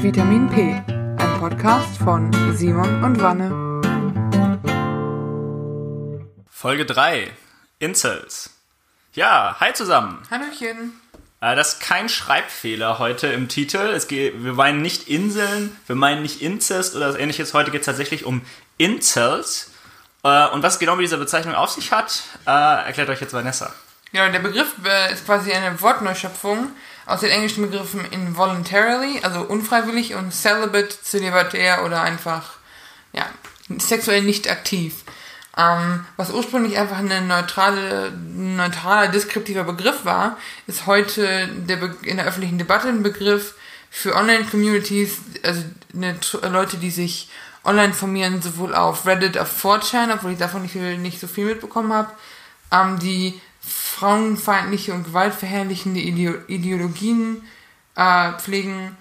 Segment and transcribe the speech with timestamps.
[0.00, 3.50] Vitamin P, ein Podcast von Simon und Wanne.
[6.48, 7.32] Folge 3.
[7.80, 8.50] Incels.
[9.14, 10.22] Ja, hi zusammen.
[10.30, 10.92] Hallöchen.
[11.40, 13.78] Äh, das ist kein Schreibfehler heute im Titel.
[13.78, 17.52] Es geht, wir meinen nicht Inseln, wir meinen nicht Inzest oder ähnliches.
[17.52, 18.42] Heute geht es tatsächlich um
[18.76, 19.72] Incels.
[20.22, 23.74] Äh, und was genau mit dieser Bezeichnung auf sich hat, äh, erklärt euch jetzt Vanessa.
[24.12, 24.74] Ja, der Begriff
[25.12, 26.70] ist quasi eine Wortneuschöpfung
[27.08, 32.50] aus den englischen Begriffen involuntarily, also unfreiwillig, und celibate, zölibatär oder einfach,
[33.14, 33.24] ja,
[33.78, 35.04] sexuell nicht aktiv.
[35.56, 42.26] Ähm, was ursprünglich einfach eine neutrale, neutraler, deskriptiver Begriff war, ist heute der in der
[42.26, 43.54] öffentlichen Debatte ein Begriff
[43.90, 45.62] für Online-Communities, also
[45.94, 46.18] eine,
[46.50, 47.30] Leute, die sich
[47.64, 51.92] online formieren, sowohl auf Reddit, auf 4chan, obwohl ich davon nicht, nicht so viel mitbekommen
[51.92, 52.10] habe,
[52.70, 53.40] ähm, die
[53.88, 57.42] frauenfeindliche und gewaltverherrlichende Ideologien
[57.96, 58.96] äh, pflegen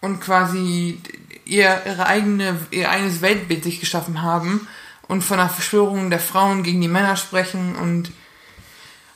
[0.00, 1.00] und quasi
[1.44, 4.68] ihr, ihre eigene, ihr eigenes Weltbild sich geschaffen haben
[5.08, 8.12] und von der Verschwörung der Frauen gegen die Männer sprechen und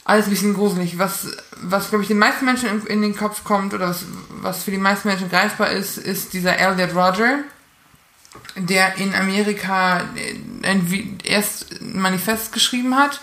[0.05, 0.99] alles ein bisschen gruselig.
[0.99, 1.29] Was,
[1.61, 4.07] was glaube ich, den meisten Menschen in, in, den Kopf kommt oder was,
[4.41, 7.41] was für die meisten Menschen greifbar ist, ist dieser Elliot Roger,
[8.57, 10.03] der in Amerika
[10.63, 13.21] ein, erst ein Manifest geschrieben hat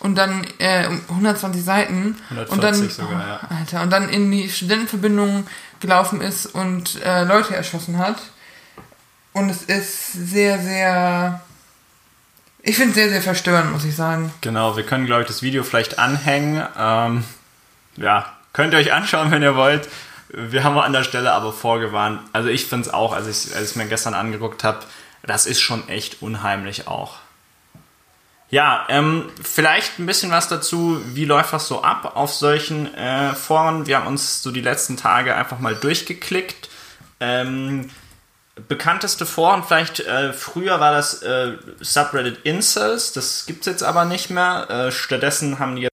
[0.00, 3.40] und dann äh, 120 Seiten 140 und dann sogar, ja.
[3.48, 5.46] Alter und dann in die Studentenverbindung
[5.80, 8.16] gelaufen ist und äh, Leute erschossen hat
[9.32, 11.40] und es ist sehr sehr
[12.62, 15.42] ich finde es sehr sehr verstörend muss ich sagen Genau, wir können glaube ich das
[15.42, 16.66] Video vielleicht anhängen.
[16.78, 17.24] Ähm,
[17.96, 19.88] ja, könnt ihr euch anschauen, wenn ihr wollt.
[20.28, 22.20] Wir haben an der Stelle aber vorgewarnt.
[22.32, 24.80] Also ich finde es auch, als ich als ich mir gestern angeguckt habe,
[25.22, 27.16] das ist schon echt unheimlich auch.
[28.48, 33.34] Ja, ähm, vielleicht ein bisschen was dazu, wie läuft das so ab auf solchen äh,
[33.34, 33.86] Foren.
[33.86, 36.68] Wir haben uns so die letzten Tage einfach mal durchgeklickt.
[37.18, 37.90] Ähm,
[38.68, 44.04] bekannteste Foren, vielleicht äh, früher war das äh, Subreddit Incels, das gibt es jetzt aber
[44.04, 44.70] nicht mehr.
[44.70, 45.90] Äh, stattdessen haben die jetzt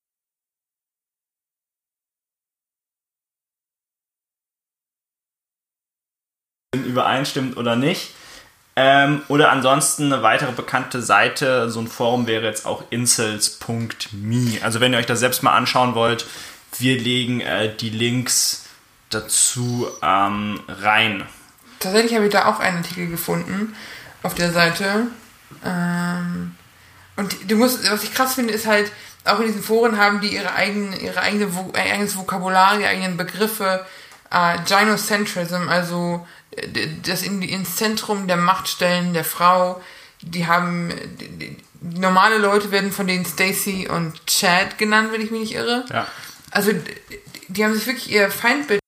[6.73, 8.11] übereinstimmt oder nicht.
[8.75, 14.57] Ähm, oder ansonsten eine weitere bekannte Seite, so ein Forum wäre jetzt auch incels.me.
[14.63, 16.25] Also wenn ihr euch das selbst mal anschauen wollt,
[16.79, 18.65] wir legen äh, die Links
[19.09, 21.23] dazu ähm, rein.
[21.79, 23.75] Tatsächlich habe ich da auch einen Artikel gefunden
[24.23, 25.07] auf der Seite.
[25.63, 26.55] Ähm,
[27.15, 28.91] und du musst, was ich krass finde, ist halt,
[29.25, 33.17] auch in diesen Foren haben die ihre eigene, ihre eigene, ihr eigenes Vokabular, ihre eigenen
[33.17, 33.85] Begriffe,
[34.31, 36.27] äh, Gynocentrism, also
[37.03, 39.81] das in, ins Zentrum der Macht stellen der Frau.
[40.21, 45.31] Die haben die, die, normale Leute werden von denen Stacy und Chad genannt, wenn ich
[45.31, 45.85] mich nicht irre.
[45.89, 46.07] Ja.
[46.51, 46.71] Also
[47.47, 48.79] die haben sich wirklich ihr Feindbild.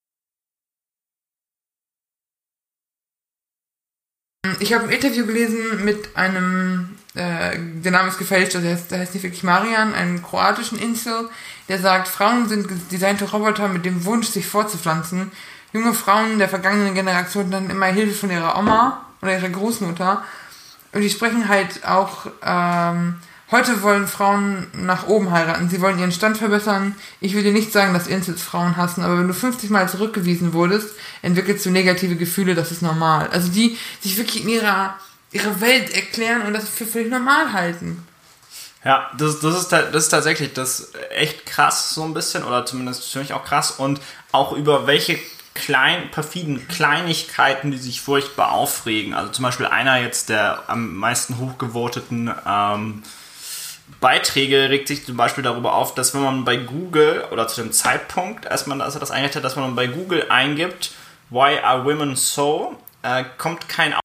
[4.59, 8.99] Ich habe ein Interview gelesen mit einem, äh, der Name ist gefälscht, der heißt, der
[8.99, 11.29] heißt nicht wirklich Marian, einem kroatischen Insel,
[11.67, 15.31] der sagt, Frauen sind designte Roboter mit dem Wunsch, sich fortzupflanzen
[15.75, 20.23] junge Frauen der vergangenen Generation dann immer Hilfe von ihrer Oma oder ihrer Großmutter.
[20.93, 23.15] Und die sprechen halt auch, ähm,
[23.51, 25.69] heute wollen Frauen nach oben heiraten.
[25.69, 26.95] Sie wollen ihren Stand verbessern.
[27.19, 30.53] Ich will dir nicht sagen, dass Incels Frauen hassen, aber wenn du 50 Mal zurückgewiesen
[30.53, 33.27] wurdest, entwickelst du negative Gefühle, das ist normal.
[33.33, 34.95] Also die sich wirklich in ihrer,
[35.33, 38.01] ihrer Welt erklären und das für völlig normal halten.
[38.85, 43.11] Ja, das, das, ist, das ist tatsächlich das echt krass, so ein bisschen, oder zumindest
[43.11, 43.71] für mich auch krass.
[43.71, 43.99] Und
[44.31, 45.19] auch über welche
[45.55, 49.15] klein, perfiden Kleinigkeiten, die sich furchtbar aufregen.
[49.15, 53.03] Also zum Beispiel einer jetzt der am meisten hochgevoteten ähm,
[53.99, 57.71] Beiträge regt sich zum Beispiel darüber auf, dass wenn man bei Google oder zu dem
[57.71, 60.91] Zeitpunkt, als man also das hat, dass man bei Google eingibt,
[61.31, 63.95] Why are women so, äh, kommt kein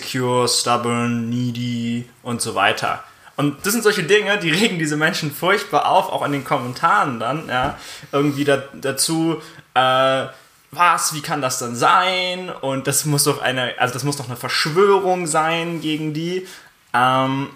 [0.00, 3.04] Secure, stubborn, needy und so weiter.
[3.36, 7.20] Und das sind solche Dinge, die regen diese Menschen furchtbar auf, auch in den Kommentaren
[7.20, 7.78] dann, ja,
[8.10, 9.42] irgendwie da, dazu,
[9.74, 10.26] äh,
[10.72, 12.50] was, wie kann das dann sein?
[12.50, 16.46] Und das muss doch eine, also das muss doch eine Verschwörung sein gegen die.
[16.94, 17.48] Ähm,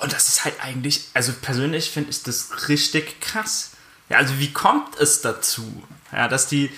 [0.00, 3.72] und das ist halt eigentlich, also persönlich finde ich das richtig krass.
[4.08, 5.82] Ja, also wie kommt es dazu?
[6.12, 6.70] Ja, dass die,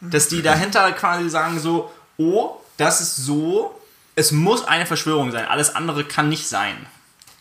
[0.00, 3.80] dass die dahinter quasi sagen so, oh, das ist so,
[4.16, 6.74] es muss eine Verschwörung sein, alles andere kann nicht sein.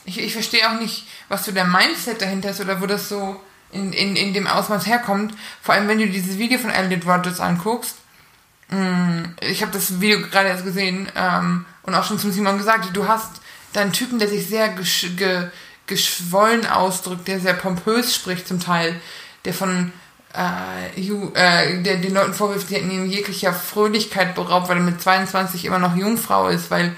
[0.05, 3.39] Ich, ich verstehe auch nicht, was so der Mindset dahinter ist oder wo das so
[3.71, 5.33] in, in, in dem Ausmaß herkommt.
[5.61, 7.97] Vor allem, wenn du dieses Video von Elliot Rogers anguckst.
[8.69, 12.89] Mm, ich habe das Video gerade erst gesehen ähm, und auch schon zum Simon gesagt,
[12.95, 13.41] du hast
[13.73, 15.47] da einen Typen, der sich sehr ge,
[15.87, 18.99] geschwollen ausdrückt, der sehr pompös spricht zum Teil,
[19.45, 19.91] der von
[20.33, 24.83] äh, Ju, äh, der den Leuten vorwirft, sie hätten ihm jeglicher Fröhlichkeit beraubt, weil er
[24.83, 26.95] mit 22 immer noch Jungfrau ist, weil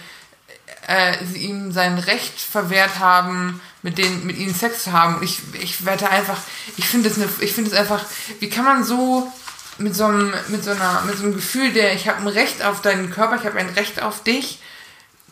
[0.87, 5.15] äh, sie ihm sein Recht verwehrt haben, mit denen, mit ihnen Sex zu haben.
[5.15, 6.37] Und ich, ich werde einfach,
[6.77, 8.03] ich finde es ich finde es einfach,
[8.39, 9.31] wie kann man so
[9.77, 12.63] mit so einem, mit so einer, mit so einem Gefühl der, ich habe ein Recht
[12.63, 14.59] auf deinen Körper, ich habe ein Recht auf dich,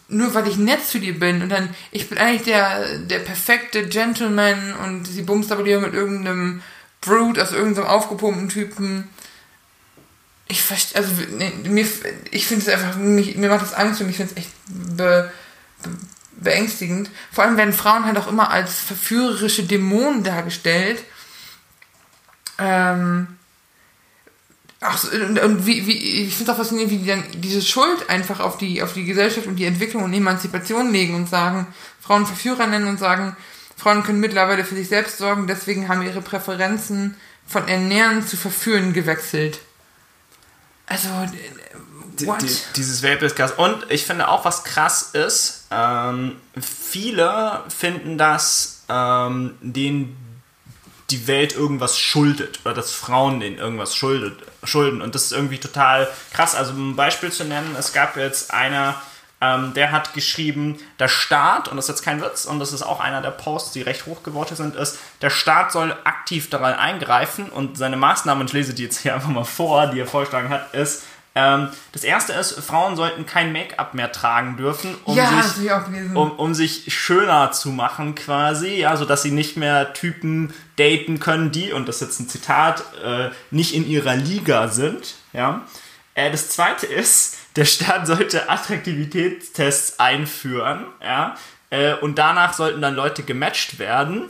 [0.08, 3.88] nur weil ich nett zu dir bin und dann, ich bin eigentlich der, der perfekte
[3.88, 6.62] Gentleman und sie bumst aber lieber mit irgendeinem
[7.02, 9.10] Brute aus irgendeinem aufgepumpten Typen.
[10.48, 11.88] Ich verstehe, also nee, mir,
[12.32, 15.32] ich finde es einfach, mich, mir macht das Angst und ich finde es echt be,
[16.38, 17.10] beängstigend.
[17.32, 21.04] Vor allem werden Frauen halt auch immer als verführerische Dämonen dargestellt.
[22.60, 23.28] Ähm,
[24.80, 28.10] ach, und, und wie, wie, ich finde es auch faszinierend, wie die dann diese Schuld
[28.10, 31.68] einfach auf die, auf die Gesellschaft und die Entwicklung und Emanzipation legen und sagen,
[32.02, 33.36] Frauen Verführer nennen und sagen,
[33.78, 37.16] Frauen können mittlerweile für sich selbst sorgen, deswegen haben ihre Präferenzen
[37.48, 39.60] von Ernähren zu Verführen gewechselt.
[40.86, 41.10] Also?
[42.20, 48.84] Die, die, dieses Weltbild Und ich finde auch, was krass ist, ähm, viele finden, dass
[48.90, 50.18] ähm, denen
[51.10, 55.02] die Welt irgendwas schuldet oder dass Frauen denen irgendwas schuldet, schulden.
[55.02, 56.56] Und das ist irgendwie total krass.
[56.56, 58.96] Also um ein Beispiel zu nennen, es gab jetzt einer,
[59.42, 62.82] ähm, der hat geschrieben, der Staat, und das ist jetzt kein Witz, und das ist
[62.82, 66.74] auch einer der Posts, die recht hoch geworden sind, ist, der Staat soll aktiv daran
[66.74, 70.50] eingreifen und seine Maßnahmen, ich lese die jetzt hier einfach mal vor, die er vorgeschlagen
[70.50, 71.04] hat, ist,
[71.36, 75.72] ähm, das erste ist, Frauen sollten kein Make-up mehr tragen dürfen, um, ja, sich,
[76.14, 81.52] um, um sich schöner zu machen quasi, ja, sodass sie nicht mehr Typen daten können,
[81.52, 85.16] die, und das ist jetzt ein Zitat, äh, nicht in ihrer Liga sind.
[85.34, 85.62] Ja.
[86.14, 91.36] Äh, das zweite ist, der Staat sollte Attraktivitätstests einführen, ja,
[91.72, 94.30] äh, und danach sollten dann Leute gematcht werden.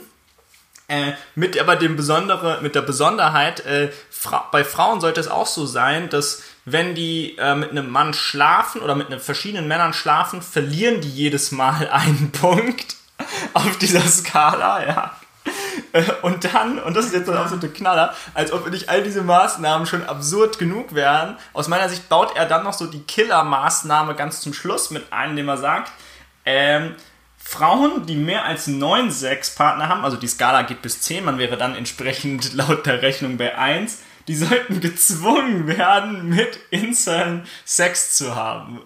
[0.88, 5.46] Äh, mit aber dem besondere, mit der Besonderheit, äh, Fra bei Frauen sollte es auch
[5.46, 10.42] so sein, dass wenn die äh, mit einem Mann schlafen oder mit verschiedenen Männern schlafen,
[10.42, 12.96] verlieren die jedes Mal einen Punkt
[13.52, 15.16] auf dieser Skala, ja.
[15.92, 19.22] Äh, und dann, und das ist jetzt der absolute Knaller, als ob nicht all diese
[19.22, 21.36] Maßnahmen schon absurd genug wären.
[21.52, 25.30] Aus meiner Sicht baut er dann noch so die Killer-Maßnahme ganz zum Schluss mit ein,
[25.30, 25.92] indem er sagt,
[26.44, 26.94] ähm,
[27.36, 31.56] Frauen, die mehr als neun Sexpartner haben, also die Skala geht bis 10, man wäre
[31.56, 38.34] dann entsprechend laut der Rechnung bei 1, die sollten gezwungen werden, mit Inseln Sex zu
[38.34, 38.80] haben.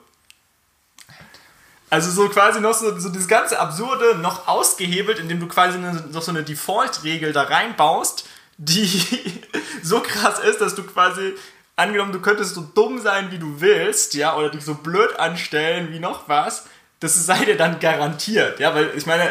[1.90, 6.22] Also so quasi noch so, so das ganze Absurde noch ausgehebelt, indem du quasi noch
[6.22, 8.26] so eine Default-Regel da reinbaust,
[8.58, 9.42] die
[9.82, 11.34] so krass ist, dass du quasi,
[11.76, 15.92] angenommen, du könntest so dumm sein, wie du willst, ja, oder dich so blöd anstellen
[15.92, 16.66] wie noch was,
[17.00, 19.30] das sei dir dann garantiert, ja, weil ich meine,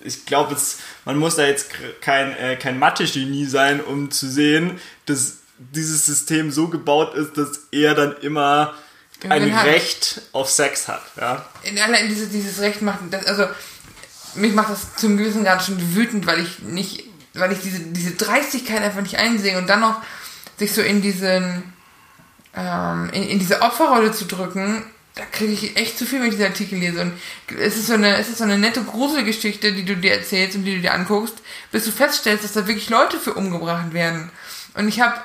[0.00, 0.56] ich glaube,
[1.04, 1.70] man muss da jetzt
[2.00, 7.60] kein, äh, kein Mathe-Genie sein, um zu sehen, dass dieses System so gebaut ist, dass
[7.70, 8.74] er dann immer
[9.28, 11.02] ein Recht auf Sex hat.
[11.16, 11.44] Ja?
[11.84, 13.46] Allein dieses, dieses Recht macht, das, also
[14.34, 18.12] mich macht das zum gewissen Grad schon wütend, weil ich nicht, weil ich diese, diese
[18.12, 20.00] Dreistigkeit einfach nicht einsehe und dann noch
[20.56, 21.72] sich so in diesen,
[22.54, 24.84] ähm, in, in diese Opferrolle zu drücken,
[25.14, 27.00] da kriege ich echt zu viel, wenn ich diese Artikel lese.
[27.00, 27.12] Und
[27.58, 30.64] es ist so eine, es ist so eine nette Gruselgeschichte, die du dir erzählst und
[30.64, 31.34] die du dir anguckst,
[31.72, 34.30] bis du feststellst, dass da wirklich Leute für umgebracht werden.
[34.74, 35.20] Und ich habe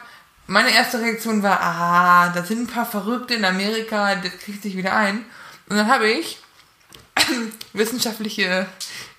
[0.47, 4.75] meine erste Reaktion war, ah, da sind ein paar Verrückte in Amerika, das kriegt sich
[4.75, 5.25] wieder ein.
[5.69, 6.39] Und dann habe ich
[7.73, 8.65] wissenschaftliche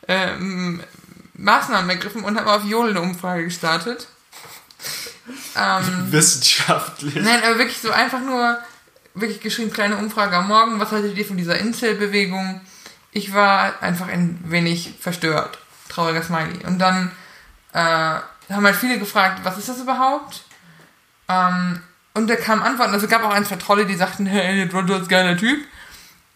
[0.08, 0.82] ähm,
[1.34, 4.08] Maßnahmen ergriffen und habe auf Jodel eine Umfrage gestartet.
[5.56, 7.14] Ähm, Wissenschaftlich.
[7.14, 8.58] Nein, aber wirklich so einfach nur,
[9.14, 10.80] wirklich geschrieben, kleine Umfrage am Morgen.
[10.80, 12.60] Was haltet ihr von dieser Incel-Bewegung?
[13.12, 15.58] Ich war einfach ein wenig verstört.
[15.88, 16.64] Trauriger Smiley.
[16.66, 17.12] Und dann
[17.72, 20.44] äh, haben halt viele gefragt, was ist das überhaupt?
[21.28, 21.80] Ähm,
[22.14, 22.94] und da kamen Antworten.
[22.94, 25.64] Also gab auch ein, zwei Trolle, die sagten, hey, Elliot Rodgers, geiler Typ.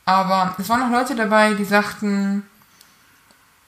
[0.04, 2.44] Aber es waren noch Leute dabei, die sagten,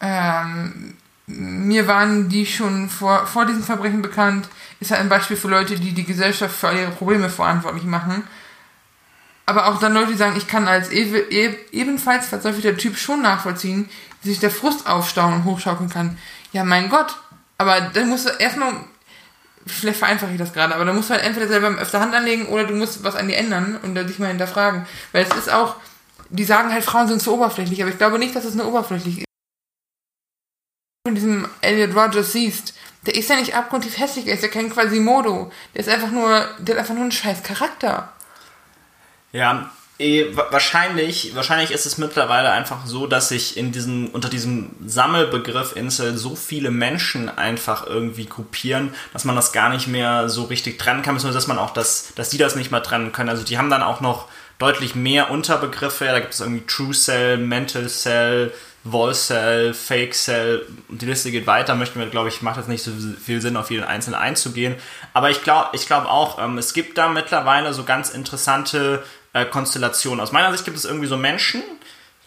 [0.00, 0.96] ähm,
[1.26, 4.48] mir waren die schon vor, vor diesem Verbrechen bekannt.
[4.80, 8.24] Ist halt ein Beispiel für Leute, die die Gesellschaft für ihre Probleme verantwortlich machen.
[9.46, 13.88] Aber auch dann Leute, die sagen, ich kann als e ebenfalls verzweifelter Typ schon nachvollziehen,
[14.22, 16.18] wie sich der Frust aufstauen und hochschaukeln kann.
[16.52, 17.16] Ja, mein Gott.
[17.58, 18.72] Aber dann musst du erstmal
[19.70, 22.46] vielleicht vereinfache ich das gerade, aber da musst du halt entweder selber öfter Hand anlegen
[22.46, 24.86] oder du musst was an dir ändern und dich mal hinterfragen.
[25.12, 25.76] Weil es ist auch,
[26.28, 29.18] die sagen halt, Frauen sind zu oberflächlich, aber ich glaube nicht, dass es eine oberflächlich
[29.18, 29.24] ist.
[31.06, 32.74] Von diesem Elliot Rogers siehst,
[33.06, 35.50] der ist ja nicht abgrundtief hässlich, er ist ja kein Quasimodo.
[35.74, 38.12] Der ist einfach nur, der hat einfach nur einen scheiß Charakter.
[39.32, 39.70] Ja,
[40.32, 46.16] wahrscheinlich, wahrscheinlich ist es mittlerweile einfach so, dass sich in diesem, unter diesem Sammelbegriff Insel
[46.16, 51.02] so viele Menschen einfach irgendwie gruppieren, dass man das gar nicht mehr so richtig trennen
[51.02, 53.28] kann, beziehungsweise dass man auch das, dass die das nicht mehr trennen können.
[53.28, 54.28] Also die haben dann auch noch
[54.58, 56.06] deutlich mehr Unterbegriffe.
[56.06, 58.52] Da gibt es irgendwie True Cell, Mental Cell,
[58.84, 61.74] Wall Cell, Fake Cell die Liste geht weiter.
[61.74, 62.90] Möchten wir, glaube ich, macht das nicht so
[63.22, 64.76] viel Sinn, auf jeden einzelnen einzugehen.
[65.12, 69.44] Aber ich glaube ich glaube auch, ähm, es gibt da mittlerweile so ganz interessante äh,
[69.46, 70.20] Konstellation.
[70.20, 71.62] Aus meiner Sicht gibt es irgendwie so Menschen,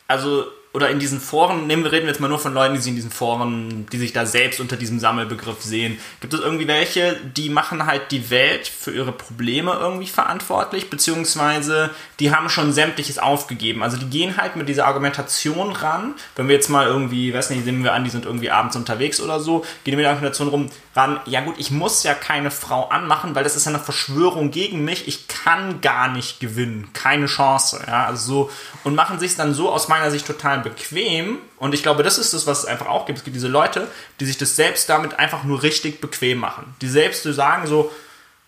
[0.07, 2.89] also oder in diesen Foren, nehmen wir, reden jetzt mal nur von Leuten, die sich
[2.89, 6.00] in diesen Foren, die sich da selbst unter diesem Sammelbegriff sehen.
[6.20, 11.92] Gibt es irgendwie welche, die machen halt die Welt für ihre Probleme irgendwie verantwortlich, beziehungsweise
[12.20, 13.84] die haben schon sämtliches aufgegeben.
[13.84, 17.65] Also die gehen halt mit dieser Argumentation ran, wenn wir jetzt mal irgendwie, weiß nicht,
[17.68, 20.72] nehmen wir an, die sind irgendwie abends unterwegs oder so, gehen mit der Argumentation rum,
[20.96, 24.84] ran, ja gut, ich muss ja keine Frau anmachen, weil das ist eine Verschwörung gegen
[24.84, 28.51] mich, ich kann gar nicht gewinnen, keine Chance, ja, also so,
[28.84, 31.39] und machen sich dann so aus meiner Sicht total bequem.
[31.58, 33.20] Und ich glaube, das ist das, was es einfach auch gibt.
[33.20, 33.88] Es gibt diese Leute,
[34.20, 36.75] die sich das selbst damit einfach nur richtig bequem machen.
[36.82, 37.91] Die selbst so sagen so,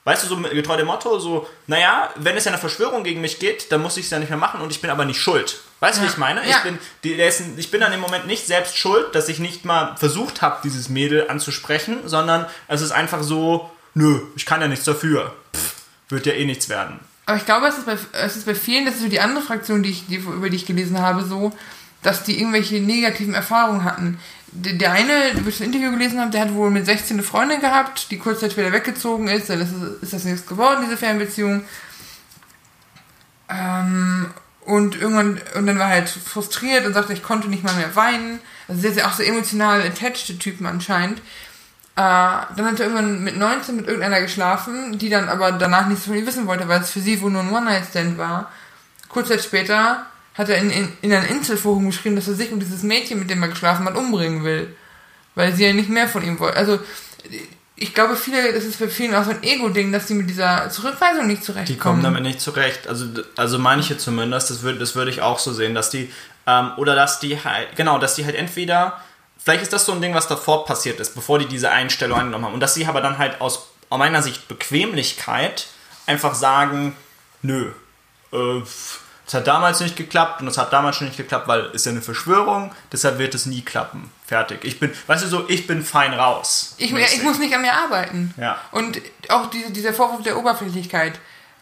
[0.05, 3.39] weißt du, so getreu dem Motto, so, naja, wenn es ja eine Verschwörung gegen mich
[3.39, 5.59] geht, dann muss ich es ja nicht mehr machen und ich bin aber nicht schuld.
[5.79, 6.07] Weißt du, ja.
[6.07, 6.47] wie ich meine?
[6.47, 6.57] Ja.
[6.57, 9.65] Ich, bin, die, ist, ich bin an dem Moment nicht selbst schuld, dass ich nicht
[9.65, 14.67] mal versucht habe, dieses Mädel anzusprechen, sondern es ist einfach so, nö, ich kann ja
[14.67, 15.35] nichts dafür.
[15.55, 15.73] Pff,
[16.09, 16.99] wird ja eh nichts werden.
[17.25, 19.43] Aber ich glaube, es ist bei, es ist bei vielen, das ist so die andere
[19.43, 21.51] Fraktion, die ich, die, über die ich gelesen habe, so,
[22.05, 24.19] dass die irgendwelche negativen Erfahrungen hatten.
[24.51, 27.59] Der eine, wo ich das Interview gelesen habe, der hat wohl mit 16 eine Freundin
[27.59, 31.65] gehabt, die kurz Zeit später weggezogen ist, dann ist, ist das nichts geworden, diese Fernbeziehung.
[33.49, 34.27] Ähm,
[34.61, 37.95] und irgendwann, und dann war er halt frustriert und sagte, ich konnte nicht mal mehr
[37.95, 38.39] weinen.
[38.67, 41.19] Also sehr, sehr auch so emotional attached Typen anscheinend.
[41.97, 46.05] Äh, dann hat er irgendwann mit 19 mit irgendeiner geschlafen, die dann aber danach nichts
[46.05, 48.51] von ihm wissen wollte, weil es für sie wohl nur ein One-Night-Stand war.
[49.07, 50.05] Kurz Zeit später
[50.35, 53.29] hat er in, in, in ein Inselforum geschrieben, dass er sich und dieses Mädchen, mit
[53.29, 54.75] dem er geschlafen hat, umbringen will.
[55.33, 56.57] Weil sie ja nicht mehr von ihm wollte.
[56.57, 56.79] Also,
[57.77, 60.69] ich glaube, viele, das ist für viele auch so ein Ego-Ding, dass sie mit dieser
[60.69, 61.75] Zurückweisung nicht zurechtkommen.
[61.75, 62.87] Die kommen damit nicht zurecht.
[62.87, 66.11] Also, also manche zumindest, das würde das würd ich auch so sehen, dass die,
[66.47, 69.01] ähm, oder dass die halt, genau, dass die halt entweder,
[69.37, 72.45] vielleicht ist das so ein Ding, was davor passiert ist, bevor die diese Einstellung angenommen
[72.45, 72.53] haben.
[72.53, 75.67] Und dass sie aber dann halt aus, aus meiner Sicht, Bequemlichkeit
[76.05, 76.95] einfach sagen,
[77.41, 77.71] nö,
[78.31, 78.61] äh,
[79.27, 81.85] es hat damals nicht geklappt und es hat damals schon nicht geklappt, weil es ist
[81.85, 84.11] ja eine Verschwörung, deshalb wird es nie klappen.
[84.25, 84.59] Fertig.
[84.63, 86.75] Ich bin, weißt du so, ich bin fein raus.
[86.77, 88.33] Ich, ich muss nicht an mir arbeiten.
[88.37, 88.59] Ja.
[88.71, 91.19] Und auch diese, dieser Vorwurf der Oberflächlichkeit.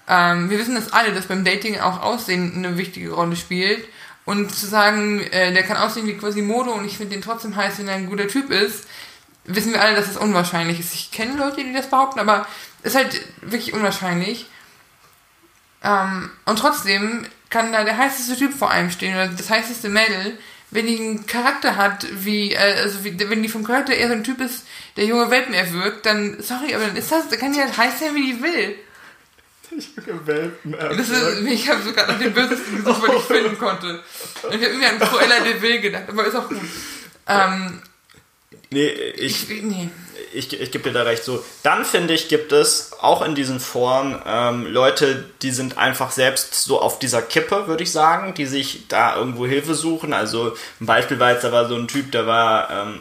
[0.10, 3.88] Ähm, wir wissen das alle, dass beim Dating auch Aussehen eine wichtige Rolle spielt.
[4.26, 7.56] Und zu sagen, äh, der kann aussehen wie quasi Mode und ich finde den trotzdem
[7.56, 8.86] heiß, wenn er ein guter Typ ist,
[9.46, 10.94] wissen wir alle, dass es das unwahrscheinlich ist.
[10.94, 12.46] Ich kenne Leute, die das behaupten, aber
[12.82, 14.48] es ist halt wirklich unwahrscheinlich.
[15.84, 20.38] Ähm, und trotzdem kann da der heißeste Typ vor einem stehen oder das heißeste Mädel,
[20.72, 24.16] wenn die einen Charakter hat, wie, äh, also wie, wenn die vom Charakter eher so
[24.16, 24.66] ein Typ ist,
[24.98, 28.00] der junge Welpen erwirkt, dann, sorry, aber dann ist das, dann kann die halt heiß
[28.00, 28.76] sein, wie die will.
[30.06, 34.04] Junge Welpen das ist, Ich habe sogar nach dem bösesten gesucht, was ich finden konnte.
[34.42, 36.58] Und ich habe irgendwie an Cruella de Vil gedacht, aber ist auch gut.
[37.28, 37.82] Ähm,
[38.72, 39.90] nee, ich, ich nee
[40.34, 41.24] ich, ich gebe dir da recht.
[41.24, 46.12] So, dann finde ich, gibt es auch in diesen Foren ähm, Leute, die sind einfach
[46.12, 50.14] selbst so auf dieser Kippe, würde ich sagen, die sich da irgendwo Hilfe suchen.
[50.14, 53.00] Also ein Beispiel war jetzt, da war so ein Typ, der war ähm,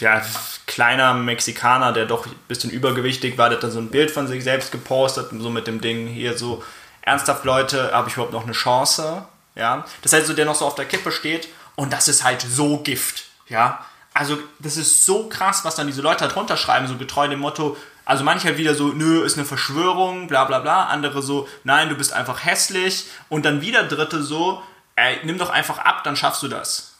[0.00, 0.22] ja,
[0.66, 4.26] kleiner Mexikaner, der doch ein bisschen übergewichtig war, der hat da so ein Bild von
[4.26, 6.62] sich selbst gepostet, so mit dem Ding hier so,
[7.02, 9.24] ernsthaft Leute, habe ich überhaupt noch eine Chance?
[9.54, 12.40] Ja, das heißt so, der noch so auf der Kippe steht und das ist halt
[12.40, 16.96] so Gift, ja, also das ist so krass, was dann diese Leute halt runterschreiben, so
[16.96, 20.86] getreu dem Motto, also manche halt wieder so, nö, ist eine Verschwörung, bla bla bla,
[20.86, 24.62] andere so, nein, du bist einfach hässlich und dann wieder dritte so,
[24.96, 26.94] ey, nimm doch einfach ab, dann schaffst du das.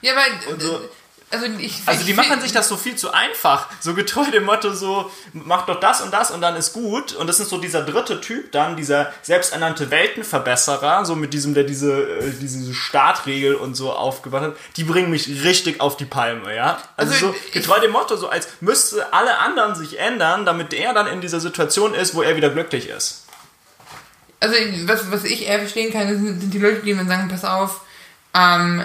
[0.00, 0.80] Ja, weil so,
[1.32, 3.68] also, ich, also die ich, machen sich das so viel zu einfach.
[3.78, 7.12] So getreu dem Motto so, mach doch das und das und dann ist gut.
[7.12, 11.62] Und das ist so dieser dritte Typ dann, dieser selbsternannte Weltenverbesserer, so mit diesem, der
[11.62, 14.56] diese, äh, diese Startregel und so aufgebaut hat.
[14.76, 16.82] Die bringen mich richtig auf die Palme, ja.
[16.96, 20.94] Also, also so getreu dem Motto, so als müsste alle anderen sich ändern, damit er
[20.94, 23.26] dann in dieser Situation ist, wo er wieder glücklich ist.
[24.40, 24.56] Also
[24.86, 27.82] was, was ich eher verstehen kann, sind die Leute, die mir sagen, pass auf,
[28.34, 28.84] ähm,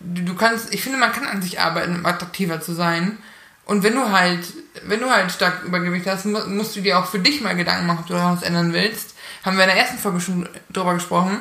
[0.00, 3.18] du, kannst, ich finde, man kann an sich arbeiten, um attraktiver zu sein.
[3.66, 4.44] Und wenn du halt,
[4.84, 8.00] wenn du halt stark Übergewicht hast, musst du dir auch für dich mal Gedanken machen,
[8.00, 9.14] ob du was ändern willst.
[9.44, 11.38] Haben wir in der ersten Folge schon drüber gesprochen.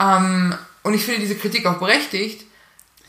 [0.00, 2.44] Ähm, und ich finde diese Kritik auch berechtigt.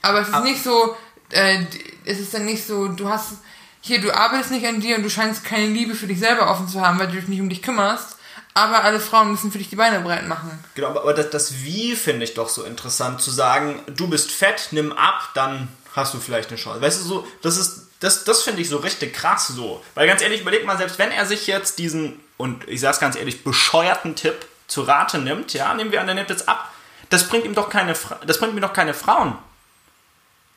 [0.01, 0.96] Aber es ist nicht so,
[1.32, 1.63] äh,
[2.05, 3.39] es ist dann nicht so, du hast,
[3.82, 6.67] hier, du arbeitest nicht an dir und du scheinst keine Liebe für dich selber offen
[6.67, 8.14] zu haben, weil du dich nicht um dich kümmerst.
[8.55, 10.63] Aber alle Frauen müssen für dich die Beine breit machen.
[10.75, 14.69] Genau, aber das, das Wie finde ich doch so interessant, zu sagen, du bist fett,
[14.71, 16.81] nimm ab, dann hast du vielleicht eine Chance.
[16.81, 19.83] Weißt du, so, das ist, das, das finde ich so richtig krass so.
[19.93, 23.17] Weil ganz ehrlich, überleg mal, selbst wenn er sich jetzt diesen, und ich sag's ganz
[23.17, 26.71] ehrlich, bescheuerten Tipp zu Rate nimmt, ja, nehmen wir an, der nimmt jetzt ab,
[27.09, 27.93] das bringt ihm doch keine,
[28.25, 29.38] das bringt mir doch keine Frauen.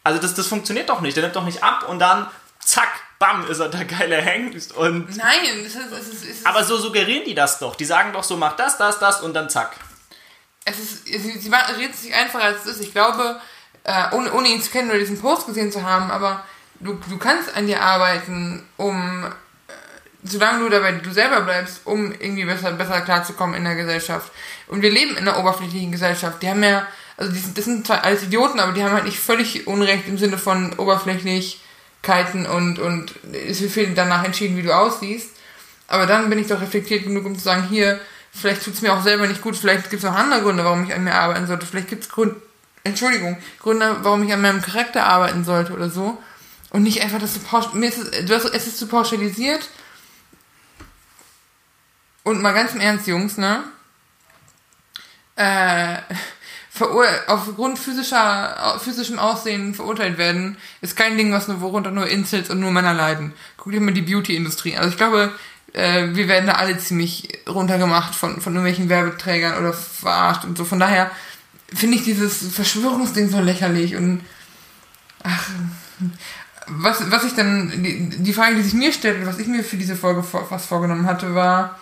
[0.05, 1.17] Also das, das funktioniert doch nicht.
[1.17, 2.29] Der nimmt doch nicht ab und dann,
[2.61, 2.89] zack,
[3.19, 5.17] bam, ist er der geile Hengst und...
[5.17, 7.75] Nein, es ist, es ist, es ist Aber so suggerieren die das doch.
[7.77, 9.77] Die sagen doch so, mach das, das, das und dann zack.
[10.65, 12.81] es ist, sie, sie redet sich einfacher als es ist.
[12.83, 13.41] Ich glaube,
[13.85, 16.45] äh, ohne, ohne ihn zu kennen oder diesen Post gesehen zu haben, aber
[16.81, 19.31] du, du kannst an dir arbeiten, um, äh,
[20.23, 24.31] solange du dabei du selber bleibst, um irgendwie besser, besser klarzukommen in der Gesellschaft.
[24.69, 26.43] Und wir leben in einer oberflächlichen Gesellschaft.
[26.43, 29.07] Die haben ja, also die, sind- das sind zwar alles Idioten, aber die haben halt
[29.07, 30.75] nicht völlig Unrecht im Sinne von
[32.03, 35.31] Oberflächlichkeiten und, und es wird danach entschieden, wie du aussiehst.
[35.87, 38.01] Aber dann bin ich doch reflektiert genug, um zu sagen, hier,
[38.33, 40.85] vielleicht tut es mir auch selber nicht gut, vielleicht gibt es auch andere Gründe, warum
[40.85, 41.67] ich an mir arbeiten sollte.
[41.67, 42.37] Vielleicht gibt es Gründe,
[42.85, 46.23] Entschuldigung, Gründe, warum ich an meinem Charakter arbeiten sollte oder so.
[46.71, 49.71] Und nicht einfach das du hast, es ist zu pauschalisiert.
[52.25, 53.65] Und mal ganz im Ernst, Jungs, ne?
[55.37, 55.97] Äh,
[56.81, 62.61] aufgrund physischer, physischem Aussehen verurteilt werden, ist kein Ding, was nur, worunter nur Incels und
[62.61, 63.33] nur Männer leiden.
[63.57, 64.77] Guck dir mal die Beauty-Industrie.
[64.77, 65.33] Also ich glaube,
[65.73, 70.65] äh, wir werden da alle ziemlich runtergemacht von, von irgendwelchen Werbeträgern oder verarscht und so.
[70.65, 71.11] Von daher
[71.73, 74.23] finde ich dieses Verschwörungsding so lächerlich und
[75.23, 75.49] ach,
[76.69, 79.77] was, was ich dann, die, die Frage, die sich mir stellte, was ich mir für
[79.77, 81.79] diese Folge vor, was vorgenommen hatte, war,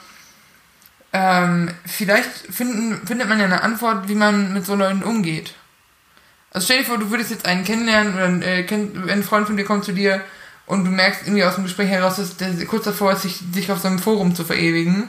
[1.19, 5.55] ähm, vielleicht finden, findet man ja eine Antwort, wie man mit so Leuten umgeht.
[6.51, 9.57] Also stell dir vor, du würdest jetzt einen kennenlernen oder äh, kenn, ein Freund von
[9.57, 10.23] dir kommt zu dir
[10.67, 13.73] und du merkst irgendwie aus dem Gespräch heraus, dass der kurz davor ist, sich, sich
[13.73, 15.09] auf seinem Forum zu verewigen.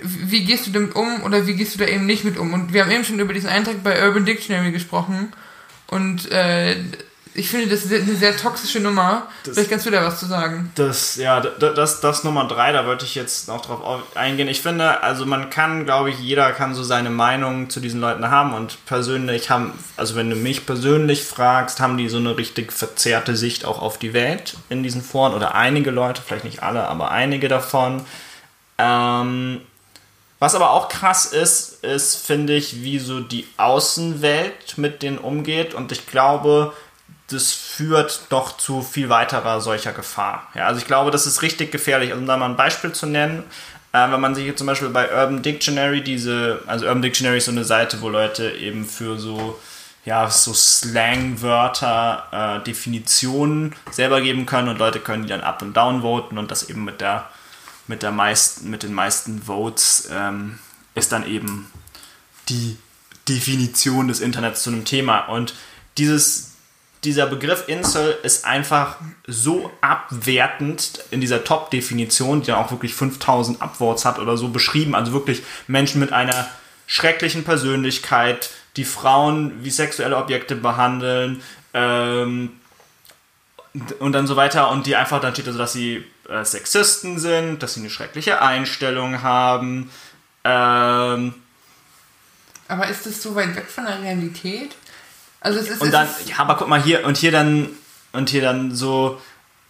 [0.00, 2.52] Wie gehst du damit um oder wie gehst du da eben nicht mit um?
[2.52, 5.32] Und wir haben eben schon über diesen Eintrag bei Urban Dictionary gesprochen
[5.88, 6.76] und äh,
[7.38, 9.26] ich finde, das ist eine sehr toxische Nummer.
[9.44, 10.70] Das- Vielleicht kannst du da was zu sagen.
[10.74, 14.16] Das, ja, d- d- das, das Nummer drei, da wollte ich jetzt noch drauf auf-
[14.16, 14.48] eingehen.
[14.48, 18.30] Ich finde, also man kann, glaube ich, jeder kann so seine Meinung zu diesen Leuten
[18.30, 22.72] haben und persönlich haben, also wenn du mich persönlich fragst, haben die so eine richtig
[22.72, 26.88] verzerrte Sicht auch auf die Welt in diesen Foren oder einige Leute, vielleicht nicht alle,
[26.88, 28.04] aber einige davon.
[28.78, 29.60] Ähm,
[30.40, 35.74] was aber auch krass ist, ist, finde ich, wie so die Außenwelt mit denen umgeht.
[35.74, 36.72] Und ich glaube,
[37.28, 40.48] das führt doch zu viel weiterer solcher Gefahr.
[40.54, 42.10] Ja, also ich glaube, das ist richtig gefährlich.
[42.10, 43.44] Also, um da mal ein Beispiel zu nennen,
[43.92, 47.46] äh, wenn man sich jetzt zum Beispiel bei Urban Dictionary diese, also Urban Dictionary ist
[47.46, 49.58] so eine Seite, wo Leute eben für so
[50.04, 55.76] ja, so Slang-Wörter, äh, Definitionen selber geben können und Leute können die dann up und
[55.76, 57.28] down voten und das eben mit der
[57.88, 60.58] mit der meisten, mit den meisten Votes ähm,
[60.94, 61.70] ist dann eben
[62.48, 62.76] die
[63.28, 65.20] Definition des Internets zu einem Thema.
[65.20, 65.54] Und
[65.96, 66.52] dieses,
[67.04, 73.62] dieser Begriff Incel ist einfach so abwertend in dieser Top-Definition, die dann auch wirklich 5000
[73.62, 74.94] Upvotes hat oder so beschrieben.
[74.94, 76.48] Also wirklich Menschen mit einer
[76.86, 81.42] schrecklichen Persönlichkeit, die Frauen wie sexuelle Objekte behandeln,
[81.74, 82.50] ähm,
[83.98, 87.18] und dann so weiter und die einfach, dann steht da so, dass sie äh, Sexisten
[87.18, 89.90] sind, dass sie eine schreckliche Einstellung haben.
[90.44, 91.34] Ähm,
[92.66, 94.74] Aber ist das so weit weg von der Realität?
[95.48, 97.70] Also es ist, und es dann, ist, ja, aber guck mal hier und hier dann
[98.12, 99.20] und hier dann so,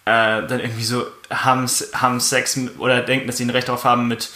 [0.05, 0.11] äh,
[0.47, 4.29] dann irgendwie so haben, haben Sex oder denken, dass sie ein Recht darauf haben mit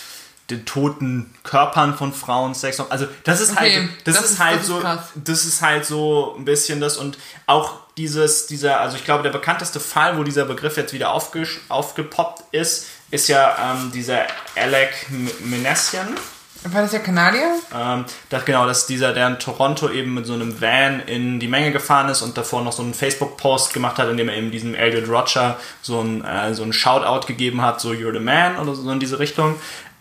[0.50, 2.78] den toten Körpern von Frauen Sex.
[2.90, 5.00] Also das ist Okay, halt, das, das ist ist- halt das ist so, krass.
[5.14, 9.31] das ist halt so ein bisschen das und auch dieses, dieser, also ich glaube, der
[9.31, 14.22] bekannteste Fall, wo dieser Begriff jetzt wieder aufgesch- aufgepoppt ist, ist ja ähm, dieser
[14.57, 16.09] Alec M- Minassian.
[16.64, 17.57] War das ja Kanadier?
[17.75, 21.40] Ähm, das, genau, das ist dieser, der in Toronto eben mit so einem Van in
[21.40, 24.37] die Menge gefahren ist und davor noch so einen Facebook-Post gemacht hat, in dem er
[24.37, 28.20] eben diesem Elliot Roger so ein, äh, so ein Shoutout gegeben hat, so You're the
[28.20, 29.57] Man oder so in diese Richtung.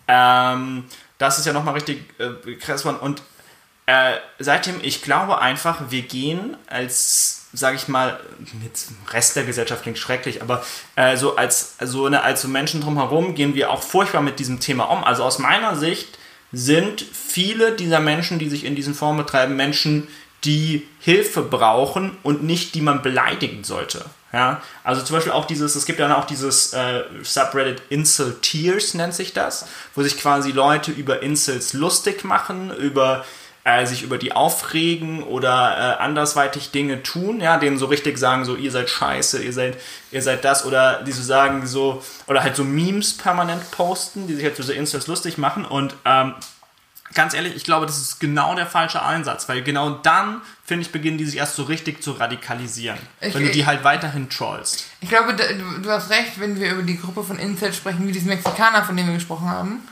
[0.08, 0.86] Ähm,
[1.18, 2.86] das ist ja nochmal richtig äh, krass.
[2.86, 3.22] Und
[3.88, 8.20] äh, seitdem, ich glaube einfach, wir gehen als, sage ich mal,
[8.62, 8.72] mit
[9.12, 10.64] Rest der Gesellschaft klingt schrecklich, aber
[10.96, 14.60] äh, so als, so eine, als so Menschen drumherum gehen wir auch furchtbar mit diesem
[14.60, 15.04] Thema um.
[15.04, 16.20] Also aus meiner Sicht
[16.52, 20.08] sind viele dieser Menschen, die sich in diesen Foren betreiben, Menschen,
[20.44, 24.06] die Hilfe brauchen und nicht die man beleidigen sollte.
[24.34, 28.94] Ja, also zum Beispiel auch dieses, es gibt dann auch dieses äh, Subreddit Incel Tears
[28.94, 33.26] nennt sich das, wo sich quasi Leute über Incels lustig machen, über
[33.64, 38.46] äh, sich über die aufregen oder äh, andersweitig Dinge tun, ja, denen so richtig sagen,
[38.46, 39.78] so ihr seid scheiße, ihr seid,
[40.12, 44.36] ihr seid das oder die so sagen so, oder halt so Memes permanent posten, die
[44.36, 46.34] sich halt so Instas lustig machen und ähm,
[47.14, 50.92] ganz ehrlich, ich glaube, das ist genau der falsche Einsatz, weil genau dann, finde ich,
[50.92, 52.98] beginnen die sich erst so richtig zu radikalisieren.
[53.20, 54.86] Ich, wenn du die halt weiterhin trollst.
[55.02, 58.12] Ich glaube, du, du hast recht, wenn wir über die Gruppe von Incels sprechen, wie
[58.12, 59.88] diese Mexikaner, von denen wir gesprochen haben.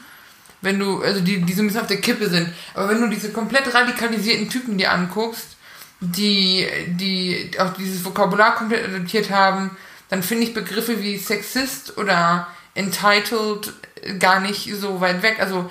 [0.61, 2.49] Wenn du, also die, die so ein bisschen auf der Kippe sind.
[2.73, 5.55] Aber wenn du diese komplett radikalisierten Typen dir anguckst,
[6.01, 9.71] die, die auch dieses Vokabular komplett adaptiert haben,
[10.09, 13.73] dann finde ich Begriffe wie Sexist oder Entitled
[14.19, 15.37] gar nicht so weit weg.
[15.39, 15.69] Also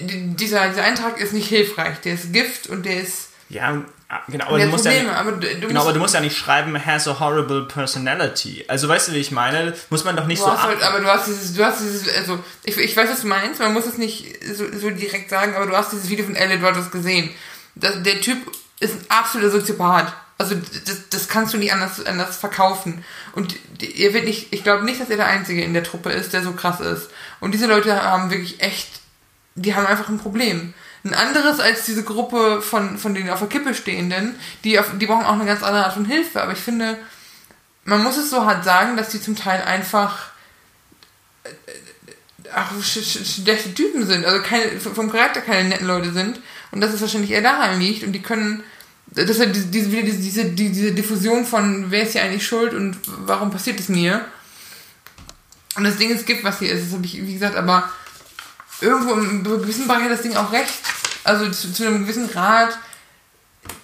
[0.00, 2.00] dieser, dieser Eintrag ist nicht hilfreich.
[2.00, 3.30] Der ist Gift und der ist.
[3.48, 3.82] Ja,
[4.28, 6.36] genau, aber du, musst Probleme, ja, aber du, du genau, aber du musst ja nicht
[6.36, 8.64] schreiben, has a horrible personality.
[8.68, 9.74] Also weißt du, wie ich meine?
[9.90, 10.62] Muss man doch nicht so.
[10.62, 13.60] Halt, aber du hast dieses, du hast dieses, also ich, ich weiß, was du meinst,
[13.60, 16.62] man muss es nicht so, so direkt sagen, aber du hast dieses Video von Elliot
[16.62, 17.30] Rodgers gesehen.
[17.74, 18.38] Das, der Typ
[18.80, 20.12] ist ein absoluter Soziopath.
[20.38, 23.04] Also das, das kannst du nicht anders, anders verkaufen.
[23.32, 26.32] Und ihr wird nicht, ich glaube nicht, dass er der Einzige in der Truppe ist,
[26.32, 27.10] der so krass ist.
[27.40, 28.88] Und diese Leute haben wirklich echt
[29.58, 30.74] die haben einfach ein Problem.
[31.04, 34.34] Ein anderes als diese Gruppe von, von den auf der Kippe stehenden,
[34.64, 36.42] die, auf, die brauchen auch eine ganz andere Art von Hilfe.
[36.42, 36.98] Aber ich finde,
[37.84, 40.28] man muss es so hart sagen, dass die zum Teil einfach
[41.44, 41.50] äh,
[42.52, 46.40] ach, schlechte Typen sind, also keine, vom Charakter keine netten Leute sind.
[46.70, 48.02] Und dass es wahrscheinlich eher daran liegt.
[48.02, 48.62] Und die können,
[49.06, 53.50] dass er diese, diese, diese, diese Diffusion von wer ist hier eigentlich schuld und warum
[53.50, 54.24] passiert es mir?
[55.76, 57.88] Und das Ding es gibt, was hier ist, das habe ich, wie gesagt, aber
[58.80, 60.74] irgendwo im gewissen Bereich hat das Ding auch recht.
[61.24, 62.78] Also zu, zu einem gewissen Grad.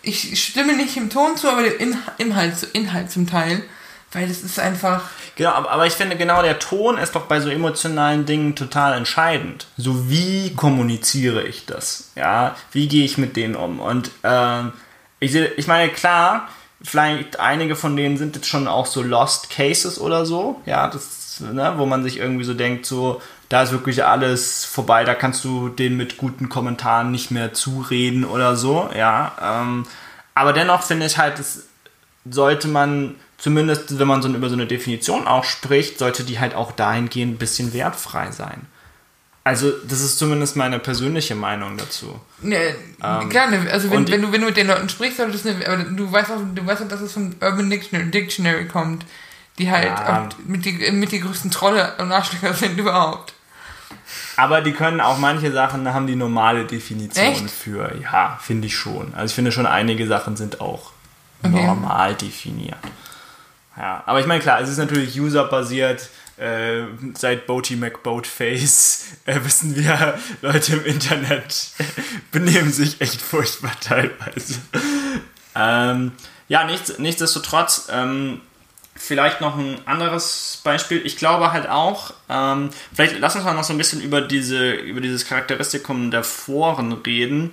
[0.02, 3.62] Ich stimme nicht im Ton zu, aber dem Inhalt, Inhalt zum Teil.
[4.12, 5.02] Weil das ist einfach.
[5.36, 9.66] Genau, aber ich finde genau der Ton ist doch bei so emotionalen Dingen total entscheidend.
[9.76, 12.12] So wie kommuniziere ich das?
[12.14, 13.80] Ja, wie gehe ich mit denen um?
[13.80, 14.72] Und ähm,
[15.18, 16.48] ich, ich meine, klar,
[16.80, 20.60] vielleicht einige von denen sind jetzt schon auch so Lost Cases oder so.
[20.64, 25.04] Ja, das, ne, wo man sich irgendwie so denkt, so, da ist wirklich alles vorbei,
[25.04, 29.32] da kannst du denen mit guten Kommentaren nicht mehr zureden oder so, ja.
[29.40, 29.84] Ähm,
[30.34, 31.64] aber dennoch finde ich halt, das
[32.28, 36.54] sollte man zumindest, wenn man so über so eine Definition auch spricht, sollte die halt
[36.54, 38.62] auch dahingehend ein bisschen wertfrei sein.
[39.46, 42.18] Also, das ist zumindest meine persönliche Meinung dazu.
[42.40, 45.44] Ne, ähm, klar, ne, also wenn, wenn, du, wenn du mit den Leuten sprichst, solltest
[45.44, 49.04] du, aber du weißt auch, du weißt auch, dass es von Urban Dictionary, Dictionary kommt,
[49.58, 50.28] die halt ja.
[50.46, 53.34] mit, die, mit die größten Trolle und Arschlöcher sind überhaupt.
[54.36, 57.50] Aber die können auch manche Sachen, haben die normale Definition Echt?
[57.50, 57.94] für.
[58.02, 59.14] Ja, finde ich schon.
[59.14, 60.90] Also ich finde schon, einige Sachen sind auch
[61.42, 61.66] okay.
[61.66, 62.78] normal definiert.
[63.76, 66.08] Ja, aber ich meine, klar, es ist natürlich userbasiert.
[66.36, 66.86] Äh,
[67.16, 71.70] seit Boaty McBoatface äh, wissen wir, Leute im Internet
[72.32, 74.60] benehmen sich echt furchtbar teilweise.
[75.54, 76.10] Ähm,
[76.48, 78.40] ja, nichts, nichtsdestotrotz, ähm,
[78.96, 81.04] Vielleicht noch ein anderes Beispiel.
[81.04, 84.72] Ich glaube halt auch, ähm, vielleicht lass uns mal noch so ein bisschen über, diese,
[84.72, 87.50] über dieses Charakteristikum der Foren reden.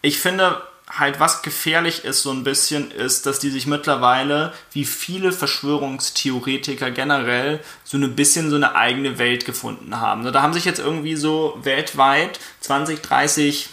[0.00, 4.84] Ich finde halt, was gefährlich ist so ein bisschen, ist, dass die sich mittlerweile, wie
[4.84, 10.24] viele Verschwörungstheoretiker generell, so ein bisschen so eine eigene Welt gefunden haben.
[10.32, 13.68] Da haben sich jetzt irgendwie so weltweit 20, 30,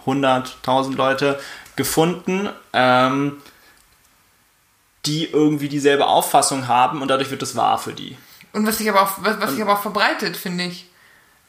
[0.00, 1.40] 100, 1000 Leute
[1.74, 2.48] gefunden.
[2.72, 3.42] Ähm,
[5.06, 8.16] die irgendwie dieselbe Auffassung haben und dadurch wird es wahr für die.
[8.52, 10.86] Und was sich aber auch, was, was sich aber auch verbreitet, finde ich.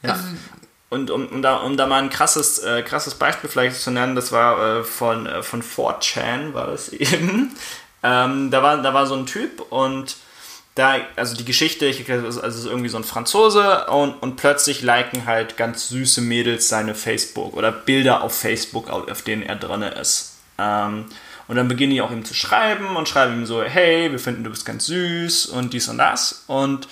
[0.02, 0.12] Ja.
[0.12, 0.24] Also,
[0.90, 4.14] und um, um, da, um da mal ein krasses, äh, krasses Beispiel vielleicht zu nennen,
[4.14, 7.54] das war äh, von, äh, von 4chan, war das eben.
[8.02, 10.16] Ähm, da, war, da war so ein Typ und
[10.74, 15.26] da, also die Geschichte, ich, also ist irgendwie so ein Franzose und, und plötzlich liken
[15.26, 20.36] halt ganz süße Mädels seine Facebook oder Bilder auf Facebook, auf denen er drin ist.
[20.56, 21.06] Ähm,
[21.48, 24.44] und dann beginne ich auch ihm zu schreiben und schreibe ihm so, hey, wir finden,
[24.44, 26.44] du bist ganz süß und dies und das.
[26.46, 26.88] Und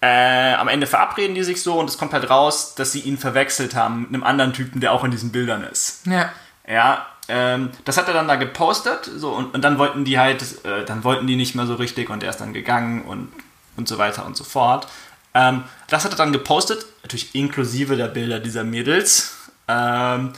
[0.00, 3.18] äh, am Ende verabreden die sich so und es kommt halt raus, dass sie ihn
[3.18, 6.06] verwechselt haben mit einem anderen Typen, der auch in diesen Bildern ist.
[6.06, 6.30] Ja.
[6.68, 10.64] Ja, ähm, das hat er dann da gepostet so und, und dann wollten die halt,
[10.64, 13.32] äh, dann wollten die nicht mehr so richtig und er ist dann gegangen und,
[13.76, 14.86] und so weiter und so fort.
[15.34, 19.36] Ähm, das hat er dann gepostet, natürlich inklusive der Bilder dieser Mädels.
[19.66, 20.32] Ähm,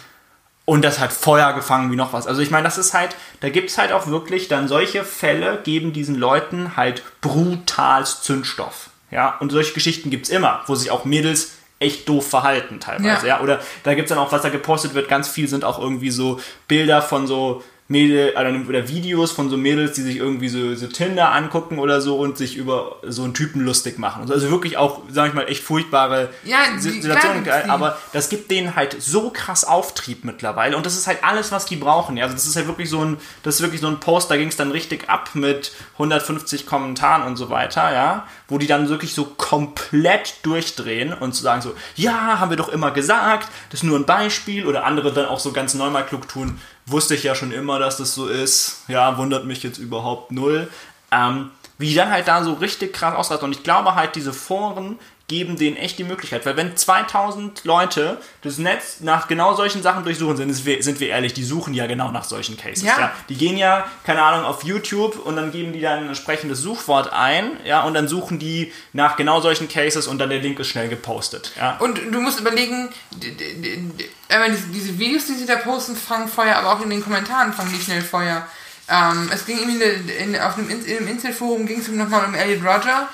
[0.70, 2.28] und das hat Feuer gefangen wie noch was.
[2.28, 5.58] Also ich meine, das ist halt, da gibt es halt auch wirklich dann solche Fälle,
[5.64, 8.90] geben diesen Leuten halt brutalst Zündstoff.
[9.10, 13.26] Ja, und solche Geschichten gibt es immer, wo sich auch Mädels echt doof verhalten teilweise.
[13.26, 13.38] Ja.
[13.38, 13.40] ja?
[13.40, 16.12] Oder da gibt es dann auch, was da gepostet wird, ganz viel sind auch irgendwie
[16.12, 20.76] so Bilder von so Mädel, äh, oder Videos von so Mädels, die sich irgendwie so,
[20.76, 24.30] so Tinder angucken oder so und sich über so einen Typen lustig machen.
[24.30, 27.48] Also wirklich auch, sag ich mal, echt furchtbare Ja, Situationen.
[27.68, 31.66] Aber das gibt denen halt so krass Auftrieb mittlerweile und das ist halt alles, was
[31.66, 32.16] die brauchen.
[32.16, 34.36] Ja, also das ist halt wirklich so ein, das ist wirklich so ein Post, da
[34.36, 38.88] ging es dann richtig ab mit 150 Kommentaren und so weiter, ja, wo die dann
[38.88, 43.80] wirklich so komplett durchdrehen und zu sagen so, ja, haben wir doch immer gesagt, das
[43.80, 47.14] ist nur ein Beispiel oder andere dann auch so ganz neu mal klug tun, wusste
[47.14, 50.68] ich ja schon immer, dass das so ist, ja, wundert mich jetzt überhaupt null.
[51.12, 53.46] Ähm, wie dann halt da so richtig krass ausrasten.
[53.46, 54.98] Und ich glaube halt, diese Foren
[55.30, 56.44] geben denen echt die Möglichkeit.
[56.44, 61.08] Weil wenn 2000 Leute das Netz nach genau solchen Sachen durchsuchen, sind, wir, sind wir
[61.08, 62.82] ehrlich, die suchen ja genau nach solchen Cases.
[62.82, 62.98] Ja.
[62.98, 63.12] Ja.
[63.28, 67.12] Die gehen ja, keine Ahnung, auf YouTube und dann geben die dann ein entsprechendes Suchwort
[67.12, 70.66] ein, ja, und dann suchen die nach genau solchen Cases und dann der Link ist
[70.66, 71.52] schnell gepostet.
[71.56, 71.76] Ja.
[71.78, 76.90] Und du musst überlegen, diese, Videos, die sie da posten, fangen Feuer, aber auch in
[76.90, 78.46] den Kommentaren fangen die schnell Feuer.
[78.88, 79.84] Ähm, es ging irgendwie
[80.18, 83.08] in, in, auf dem, In- im Inselforum ging es nochmal um Elliot Roger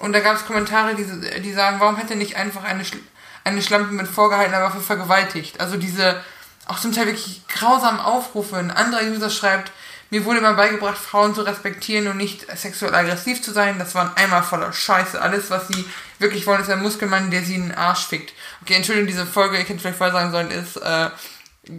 [0.00, 2.98] und da gab es Kommentare, die, die sagen, warum hat er nicht einfach eine, Schl-
[3.44, 5.60] eine Schlampe mit vorgehaltener Waffe vergewaltigt?
[5.60, 6.22] Also diese
[6.66, 8.56] auch zum Teil wirklich grausamen Aufrufe.
[8.56, 9.72] Ein anderer User schreibt,
[10.10, 13.78] mir wurde immer beigebracht, Frauen zu respektieren und nicht sexuell aggressiv zu sein.
[13.78, 15.20] Das war ein Eimer voller Scheiße.
[15.20, 15.84] Alles, was sie
[16.18, 18.32] wirklich wollen, ist ein Muskelmann, der sie in den Arsch fickt.
[18.62, 21.10] Okay, Entschuldigung, diese Folge, ich hätte vielleicht vorher sagen sollen, ist äh,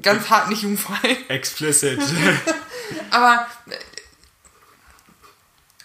[0.01, 1.17] ganz hart nicht jugendfrei.
[1.27, 1.99] Explicit.
[3.12, 3.47] Aber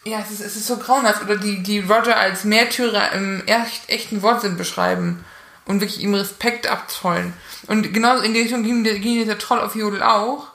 [0.07, 1.23] ja, es ist, es ist so grauenhaft.
[1.23, 5.25] Oder die, die Roger als Märtyrer im echt, echten Wortsinn beschreiben
[5.67, 7.33] und wirklich ihm Respekt abzollen.
[7.67, 10.47] Und genau in die Richtung ging, ging dieser Troll auf Jodel auch.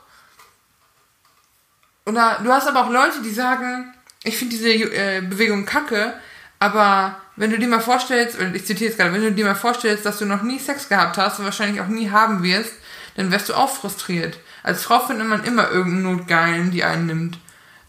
[2.06, 6.14] Oder du hast aber auch Leute, die sagen, ich finde diese äh, Bewegung kacke,
[6.58, 9.54] aber wenn du dir mal vorstellst, oder ich zitiere jetzt gerade, wenn du dir mal
[9.54, 12.72] vorstellst, dass du noch nie Sex gehabt hast und wahrscheinlich auch nie haben wirst,
[13.16, 14.38] dann wärst du auch frustriert.
[14.62, 17.38] Als Frau findet man immer irgendeinen Notgeilen, die einen nimmt.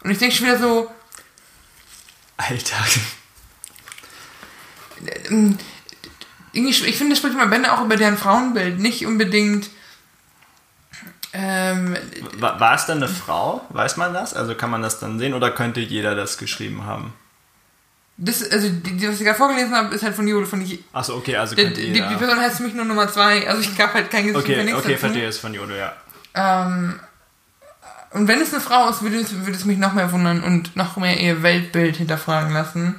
[0.04, 0.92] Und ich denke schon wieder so,
[2.38, 2.76] Alter.
[5.30, 5.58] ähm,
[6.54, 9.70] ich finde, das spricht immer Bände auch über deren Frauenbild, nicht unbedingt.
[11.34, 11.98] Ähm,
[12.38, 13.66] War, es dann eine Frau?
[13.70, 14.36] Weiß man das?
[14.36, 17.14] Also kann man das dann sehen oder könnte jeder das geschrieben haben?
[18.18, 20.80] das, also, die, was ich gerade vorgelesen habe, ist halt von Jule, von ich.
[20.94, 23.62] Achso, okay, also Die, könnte die, die Person heißt für mich nur Nummer zwei, also
[23.62, 25.00] ich gab halt kein Gesicht okay, für nichts okay, dazu.
[25.00, 25.94] verstehe es von Jodo, ja.
[26.36, 27.00] Ähm,
[28.14, 30.76] und wenn es eine Frau ist, würde es, würde es mich noch mehr wundern und
[30.76, 32.96] noch mehr ihr Weltbild hinterfragen lassen.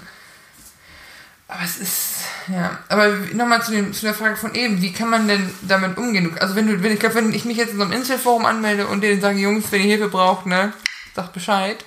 [1.46, 2.14] Aber es ist,
[2.48, 2.79] ja.
[2.88, 6.37] Aber nochmal zu, zu der Frage von eben, wie kann man denn damit umgehen?
[6.40, 8.88] Also wenn du, wenn ich glaube, wenn ich mich jetzt in so einem Inselforum anmelde
[8.88, 10.72] und denen sage, Jungs, wenn ihr Hilfe braucht, ne,
[11.14, 11.85] sagt Bescheid.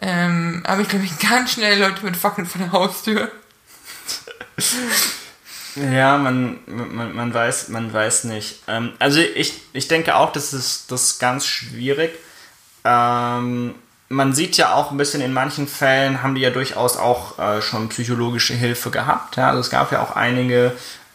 [0.00, 3.30] Ähm, aber ich glaube, ich ganz schnell Leute mit Fackeln vor der Haustür.
[5.76, 8.62] Ja, man, man, man, weiß, man weiß nicht.
[8.68, 12.12] Ähm, also ich, ich denke auch, das ist, das ist ganz schwierig.
[12.84, 13.74] Ähm,
[14.08, 17.62] man sieht ja auch ein bisschen in manchen Fällen haben die ja durchaus auch äh,
[17.62, 19.36] schon psychologische Hilfe gehabt.
[19.36, 19.48] Ja?
[19.48, 20.72] Also es gab ja auch einige,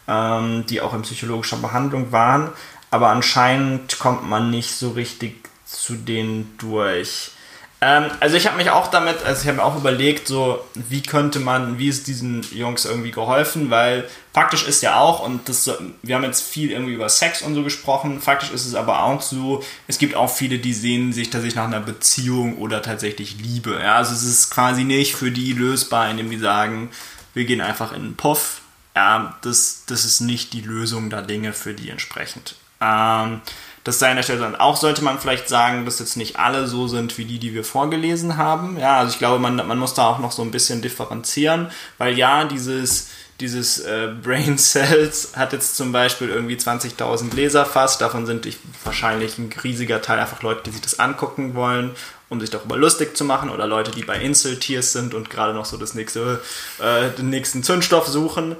[0.08, 2.50] ähm, die auch in psychologischer Behandlung waren,
[2.90, 7.32] aber anscheinend kommt man nicht so richtig zu denen durch.
[7.80, 11.00] Ähm, also ich habe mich auch damit, also ich habe mir auch überlegt, so wie
[11.00, 15.70] könnte man, wie ist diesen Jungs irgendwie geholfen, weil faktisch ist ja auch, und das,
[16.02, 19.22] wir haben jetzt viel irgendwie über Sex und so gesprochen, faktisch ist es aber auch
[19.22, 23.78] so, es gibt auch viele, die sehen sich tatsächlich nach einer Beziehung oder tatsächlich Liebe.
[23.80, 23.96] Ja?
[23.96, 26.90] Also es ist quasi nicht für die lösbar, indem die sagen,
[27.34, 28.62] wir gehen einfach in einen Puff.
[28.96, 32.56] Ja, das, das ist nicht die Lösung der Dinge für die entsprechend.
[32.80, 33.40] Ähm,
[33.88, 36.66] das sei an der Stelle dann auch sollte man vielleicht sagen, dass jetzt nicht alle
[36.66, 38.78] so sind wie die, die wir vorgelesen haben.
[38.78, 42.18] Ja, also ich glaube, man, man muss da auch noch so ein bisschen differenzieren, weil
[42.18, 43.08] ja, dieses,
[43.40, 48.02] dieses äh, Brain Cells hat jetzt zum Beispiel irgendwie 20.000 Leser fast.
[48.02, 51.92] Davon sind ich, wahrscheinlich ein riesiger Teil einfach Leute, die sich das angucken wollen,
[52.28, 55.64] um sich darüber lustig zu machen oder Leute, die bei Inseltiers sind und gerade noch
[55.64, 56.42] so das nächste,
[56.78, 58.54] äh, den nächsten Zündstoff suchen.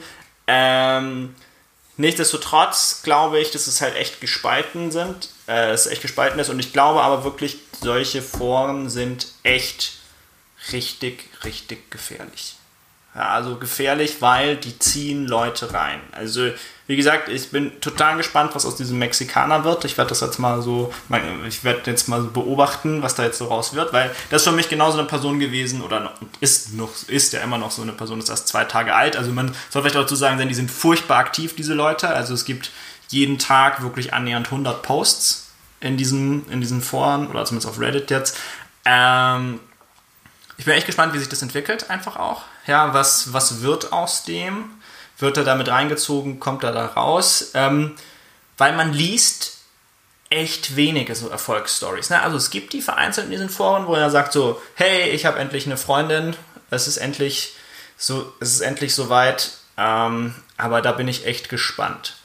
[0.46, 1.34] Ähm,
[1.98, 6.60] Nichtsdestotrotz glaube ich, dass es halt echt gespalten sind, äh, es echt gespalten ist und
[6.60, 9.98] ich glaube aber wirklich, solche Foren sind echt
[10.72, 12.54] richtig, richtig gefährlich.
[13.16, 16.00] Ja, also gefährlich, weil die ziehen Leute rein.
[16.12, 16.52] Also,
[16.88, 19.84] wie gesagt, ich bin total gespannt, was aus diesem Mexikaner wird.
[19.84, 20.90] Ich werde das jetzt mal so,
[21.46, 24.48] ich werde jetzt mal so beobachten, was da jetzt so raus wird, weil das ist
[24.48, 27.92] für mich genauso eine Person gewesen oder ist noch, ist ja immer noch so eine
[27.92, 29.18] Person, ist erst zwei Tage alt.
[29.18, 32.08] Also man soll vielleicht dazu sagen, denn die sind furchtbar aktiv, diese Leute.
[32.08, 32.70] Also es gibt
[33.08, 38.10] jeden Tag wirklich annähernd 100 Posts in diesen, in diesen Foren oder zumindest auf Reddit
[38.10, 38.38] jetzt.
[38.86, 39.60] Ähm,
[40.56, 42.44] ich bin echt gespannt, wie sich das entwickelt, einfach auch.
[42.66, 44.70] Ja, was, was wird aus dem?
[45.18, 46.40] Wird er damit reingezogen?
[46.40, 47.50] Kommt er da raus?
[47.54, 47.96] Ähm,
[48.56, 49.58] weil man liest
[50.30, 52.10] echt wenige so Erfolgsstories.
[52.10, 52.20] Ne?
[52.22, 55.38] Also es gibt die vereinzelt in diesen Foren, wo er sagt so, hey, ich habe
[55.38, 56.36] endlich eine Freundin,
[56.70, 57.54] es ist endlich
[57.96, 62.16] so, es ist endlich soweit, ähm, aber da bin ich echt gespannt.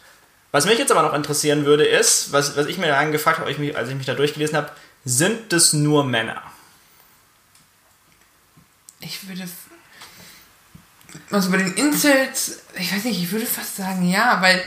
[0.52, 3.48] Was mich jetzt aber noch interessieren würde, ist, was, was ich mir dann gefragt habe,
[3.76, 4.72] als ich mich da durchgelesen habe,
[5.06, 6.42] sind das nur Männer?
[9.00, 9.50] Ich würde.
[11.34, 14.64] Also bei den Incels, ich weiß nicht, ich würde fast sagen ja, weil.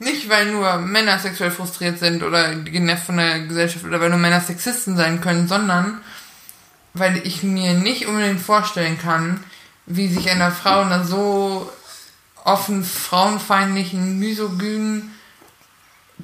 [0.00, 4.18] Nicht, weil nur Männer sexuell frustriert sind oder genervt von der Gesellschaft oder weil nur
[4.18, 6.00] Männer Sexisten sein können, sondern
[6.94, 9.42] weil ich mir nicht unbedingt vorstellen kann,
[9.86, 11.72] wie sich einer Frau einer so
[12.44, 15.14] offen frauenfeindlichen, misogynen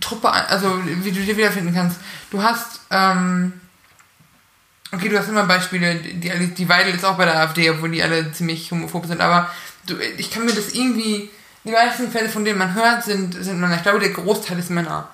[0.01, 1.99] Truppe, also wie du dir wiederfinden kannst.
[2.31, 3.53] Du hast, ähm,
[4.93, 8.03] okay, du hast immer Beispiele, die, die Weidel ist auch bei der AfD, obwohl die
[8.03, 9.51] alle ziemlich homophob sind, aber
[9.87, 11.31] du, ich kann mir das irgendwie,
[11.65, 13.77] die meisten Fälle, von denen man hört, sind, sind Männer.
[13.77, 15.09] Ich glaube, der Großteil ist Männer.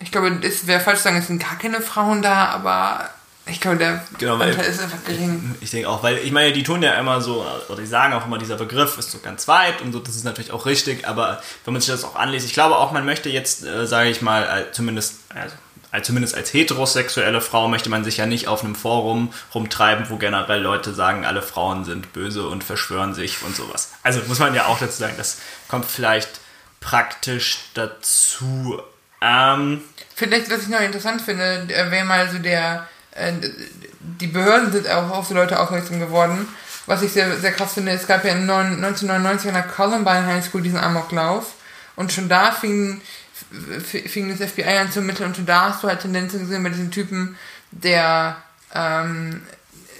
[0.00, 3.10] Ich glaube, es wäre falsch zu sagen, es sind gar keine Frauen da, aber
[3.46, 5.54] ich glaube, der genau, weil, ist einfach gering.
[5.56, 8.12] Ich, ich denke auch, weil ich meine, die tun ja immer so, oder die sagen
[8.14, 11.06] auch immer, dieser Begriff ist so ganz weit und so, das ist natürlich auch richtig,
[11.06, 14.10] aber wenn man sich das auch anliest, ich glaube auch, man möchte jetzt, äh, sage
[14.10, 15.54] ich mal, äh, zumindest, also, als,
[16.02, 20.60] zumindest als heterosexuelle Frau möchte man sich ja nicht auf einem Forum rumtreiben, wo generell
[20.60, 23.92] Leute sagen, alle Frauen sind böse und verschwören sich und sowas.
[24.02, 26.40] Also muss man ja auch dazu sagen, das kommt vielleicht
[26.80, 28.80] praktisch dazu.
[29.20, 29.82] Ähm,
[30.14, 33.32] Vielleicht, was ich noch interessant finde, wäre mal so der äh,
[34.00, 36.48] die Behörden sind auch auf so Leute aufmerksam geworden.
[36.86, 40.62] Was ich sehr, sehr krass finde, es gab ja 1999 an der Columbine High School
[40.62, 41.54] diesen Amoklauf
[41.96, 43.00] und schon da fing,
[43.82, 46.90] fing das FBI an zu ermitteln und da hast du halt Tendenzen gesehen bei diesem
[46.90, 47.36] Typen,
[47.70, 48.36] der,
[48.74, 49.42] ähm,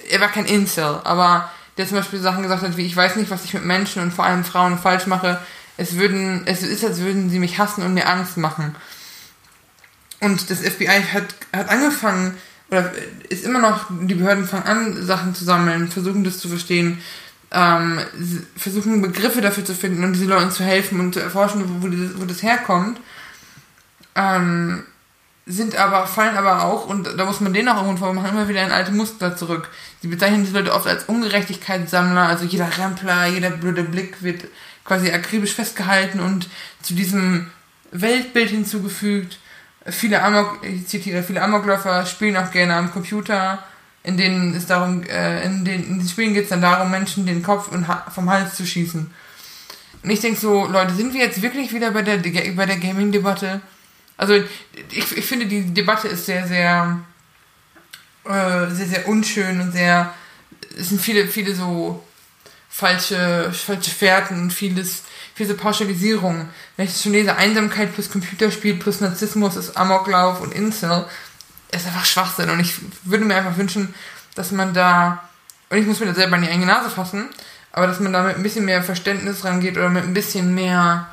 [0.09, 3.31] er war kein Incel, aber der zum Beispiel Sachen gesagt hat, wie ich weiß nicht,
[3.31, 5.39] was ich mit Menschen und vor allem Frauen falsch mache.
[5.77, 8.75] Es würden, es ist, als würden sie mich hassen und mir Angst machen.
[10.19, 11.23] Und das FBI hat,
[11.53, 12.37] hat angefangen,
[12.69, 12.91] oder
[13.29, 17.01] ist immer noch, die Behörden fangen an, Sachen zu sammeln, versuchen das zu verstehen,
[17.51, 17.99] ähm,
[18.55, 22.25] versuchen Begriffe dafür zu finden und diesen Leuten zu helfen und zu erforschen, wo, wo
[22.25, 22.99] das herkommt.
[24.15, 24.83] Ähm,
[25.45, 28.63] sind aber, fallen aber auch, und da muss man denen auch irgendwo vormachen, immer wieder
[28.63, 29.69] in alte Muster zurück.
[30.01, 34.45] Sie bezeichnen diese Leute oft als Ungerechtigkeitssammler, also jeder Rempler, jeder blöde Blick wird
[34.85, 36.47] quasi akribisch festgehalten und
[36.81, 37.49] zu diesem
[37.91, 39.39] Weltbild hinzugefügt
[39.87, 43.63] viele Amok, ich zitiere, viele Amokläufer spielen auch gerne am Computer,
[44.03, 47.25] in denen es darum, äh, in den, in den Spielen geht es dann darum, Menschen
[47.25, 49.11] den Kopf und vom Hals zu schießen.
[50.03, 53.61] Und ich denke so, Leute, sind wir jetzt wirklich wieder bei der, bei der Gaming-Debatte?
[54.17, 54.35] Also,
[54.91, 56.99] ich, ich finde, die Debatte ist sehr, sehr,
[58.25, 60.13] äh, sehr, sehr unschön und sehr,
[60.77, 62.03] es sind viele, viele so
[62.69, 65.03] falsche, falsche Fährten und vieles,
[65.37, 66.49] diese Pauschalisierung.
[66.77, 71.05] Wenn ich schon lese, Einsamkeit plus Computerspiel plus Narzissmus ist Amoklauf und Incel,
[71.71, 72.49] ist einfach Schwachsinn.
[72.49, 73.93] Und ich würde mir einfach wünschen,
[74.35, 75.23] dass man da,
[75.69, 77.29] und ich muss mir das selber in die eigene Nase fassen,
[77.71, 81.07] aber dass man da mit ein bisschen mehr Verständnis rangeht oder mit ein bisschen mehr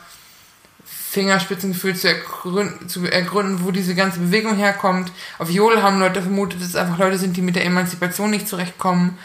[1.11, 5.11] Fingerspitzengefühl zu ergründen, zu ergründen, wo diese ganze Bewegung herkommt.
[5.38, 8.47] Auf Jodel haben Leute vermutet, dass es einfach Leute sind, die mit der Emanzipation nicht
[8.47, 9.18] zurechtkommen,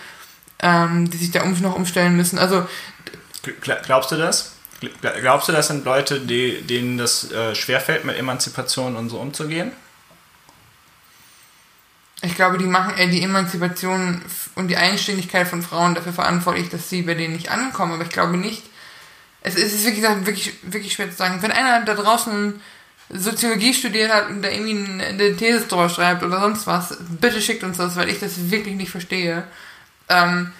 [0.59, 2.39] ähm, die sich da um, noch umstellen müssen.
[2.39, 2.65] Also
[3.83, 4.53] Glaubst du das?
[5.01, 9.73] Glaubst du, das sind Leute, die, denen das äh, schwerfällt, mit Emanzipation und so umzugehen?
[12.21, 14.21] Ich glaube, die machen äh, die Emanzipation
[14.55, 17.93] und die Einständigkeit von Frauen dafür verantwortlich, dass sie bei denen nicht ankommen.
[17.93, 18.63] Aber ich glaube nicht.
[19.45, 21.41] Es ist, wie wirklich, wirklich schwer zu sagen.
[21.41, 22.61] Wenn einer da draußen
[23.09, 27.63] Soziologie studiert hat und da irgendwie eine These drüber schreibt oder sonst was, bitte schickt
[27.63, 29.43] uns das, weil ich das wirklich nicht verstehe.
[30.09, 30.51] Ähm,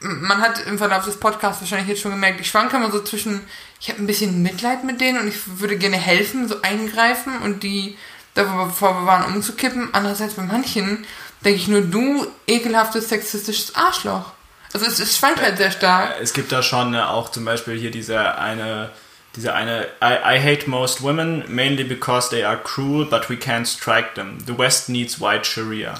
[0.00, 3.40] man hat im Verlauf des Podcasts wahrscheinlich jetzt schon gemerkt, ich schwanke immer so zwischen,
[3.80, 7.62] ich habe ein bisschen Mitleid mit denen und ich würde gerne helfen, so eingreifen und
[7.62, 7.96] die
[8.34, 9.88] davor bewahren, umzukippen.
[9.92, 11.06] Andererseits bei manchen
[11.44, 14.32] denke ich nur, du ekelhaftes, sexistisches Arschloch.
[14.72, 16.14] Also es, es schwankt halt sehr stark.
[16.20, 18.90] Es gibt da schon äh, auch zum Beispiel hier diese eine,
[19.34, 23.66] diese eine I, I hate most women, mainly because they are cruel, but we can't
[23.66, 24.38] strike them.
[24.46, 25.94] The West needs white Sharia.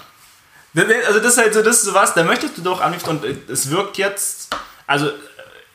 [0.74, 3.24] Also das ist halt so, das ist sowas, da möchtest du doch am liebsten, und
[3.24, 4.54] äh, es wirkt jetzt,
[4.86, 5.10] also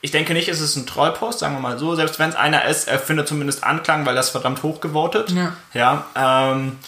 [0.02, 2.66] ich denke nicht, es ist ein Trollpost, sagen wir mal so, selbst wenn es einer
[2.66, 5.32] ist, er findet zumindest Anklang, weil das verdammt hochgevotet.
[5.32, 5.54] Ja.
[5.74, 6.80] Ja, ähm,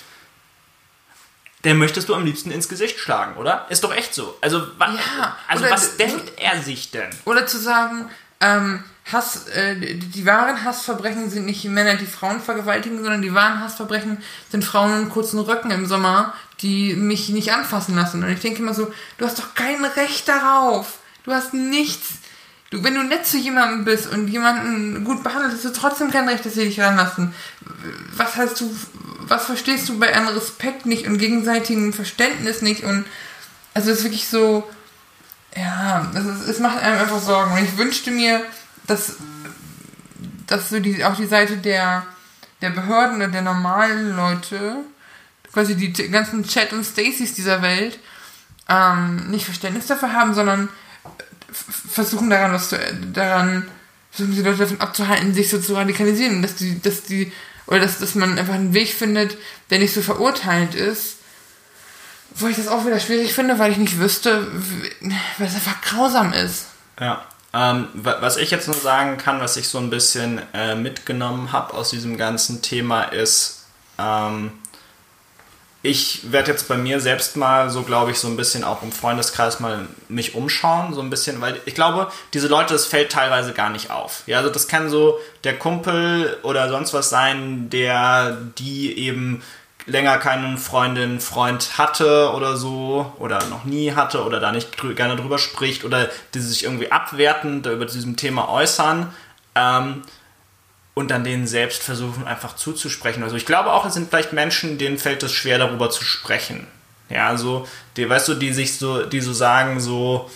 [1.63, 3.65] den möchtest du am liebsten ins Gesicht schlagen, oder?
[3.69, 4.37] Ist doch echt so.
[4.41, 7.09] Also, wa ja, also was denkt er sich denn?
[7.25, 8.09] Oder zu sagen,
[8.41, 13.59] ähm, Hass, äh, die wahren Hassverbrechen sind nicht Männer, die Frauen vergewaltigen, sondern die wahren
[13.59, 14.17] Hassverbrechen
[14.49, 18.23] sind Frauen in kurzen Röcken im Sommer, die mich nicht anfassen lassen.
[18.23, 20.99] Und ich denke immer so, du hast doch kein Recht darauf.
[21.23, 22.15] Du hast nichts.
[22.73, 26.27] Du, wenn du nett zu jemandem bist und jemanden gut behandelst, hast du trotzdem kein
[26.27, 27.31] Recht, dass sie dich ranlassen.
[28.17, 28.75] Was hast du,
[29.19, 33.05] was verstehst du bei einem Respekt nicht und gegenseitigem Verständnis nicht und
[33.75, 34.67] also es ist wirklich so,
[35.55, 38.41] ja, es, ist, es macht einem einfach Sorgen und ich wünschte mir,
[38.87, 39.17] dass,
[40.47, 42.07] dass so die, auch die Seite der,
[42.61, 44.77] der Behörden und der normalen Leute,
[45.53, 47.99] quasi die ganzen Chat und Stacys dieser Welt,
[48.67, 50.69] ähm, nicht Verständnis dafür haben, sondern
[51.53, 52.77] versuchen daran was zu,
[53.13, 53.69] daran,
[54.11, 57.31] versuchen die Leute davon abzuhalten, sich so zu radikalisieren, dass die, dass die,
[57.67, 59.37] oder dass, dass man einfach einen Weg findet,
[59.69, 61.17] der nicht so verurteilend ist,
[62.35, 64.47] wo ich das auch wieder schwierig finde, weil ich nicht wüsste,
[65.37, 66.65] weil es einfach grausam ist.
[66.99, 67.25] Ja.
[67.55, 71.75] Ähm, was ich jetzt nur sagen kann, was ich so ein bisschen äh, mitgenommen habe
[71.75, 73.65] aus diesem ganzen Thema, ist,
[73.99, 74.53] ähm,
[75.85, 78.93] ich werde jetzt bei mir selbst mal so, glaube ich, so ein bisschen auch im
[78.93, 83.51] Freundeskreis mal mich umschauen, so ein bisschen, weil ich glaube, diese Leute, das fällt teilweise
[83.51, 84.23] gar nicht auf.
[84.25, 89.43] Ja, also das kann so der Kumpel oder sonst was sein, der die eben
[89.85, 94.95] länger keinen Freundin, Freund hatte oder so oder noch nie hatte oder da nicht drü
[94.95, 99.13] gerne drüber spricht oder die sich irgendwie abwertend über diesem Thema äußern.
[99.55, 100.03] Ähm,
[100.93, 103.23] und dann denen selbst versuchen einfach zuzusprechen.
[103.23, 106.67] Also ich glaube auch, es sind vielleicht Menschen, denen fällt es schwer, darüber zu sprechen.
[107.09, 107.67] Ja, so,
[107.97, 110.29] die, weißt du, die sich so, die so sagen, so,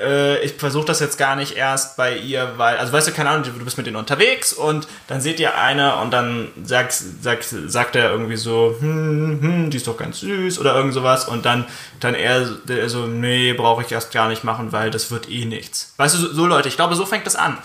[0.00, 3.30] äh, ich versuche das jetzt gar nicht erst bei ihr, weil, also weißt du, keine
[3.30, 7.44] Ahnung, du bist mit denen unterwegs und dann seht ihr eine und dann sagt, sagt,
[7.44, 11.44] sagt er irgendwie so, hm, hm, die ist doch ganz süß oder irgend sowas und
[11.44, 11.66] dann,
[12.00, 15.44] dann er, er so, nee, brauche ich erst gar nicht machen, weil das wird eh
[15.44, 15.94] nichts.
[15.98, 17.58] Weißt du, so, so Leute, ich glaube, so fängt das an.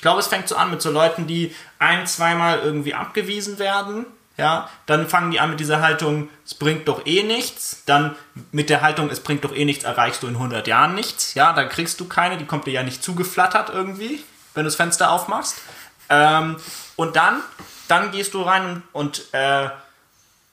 [0.00, 4.06] Ich glaube, es fängt so an mit so Leuten, die ein, zweimal irgendwie abgewiesen werden.
[4.38, 7.82] Ja, dann fangen die an mit dieser Haltung, es bringt doch eh nichts.
[7.84, 8.16] Dann
[8.50, 11.34] mit der Haltung, es bringt doch eh nichts, erreichst du in 100 Jahren nichts.
[11.34, 14.24] Ja, dann kriegst du keine, die kommt dir ja nicht zugeflattert irgendwie,
[14.54, 15.56] wenn du das Fenster aufmachst.
[16.08, 16.56] Ähm,
[16.96, 17.42] und dann,
[17.86, 19.68] dann gehst du rein und äh,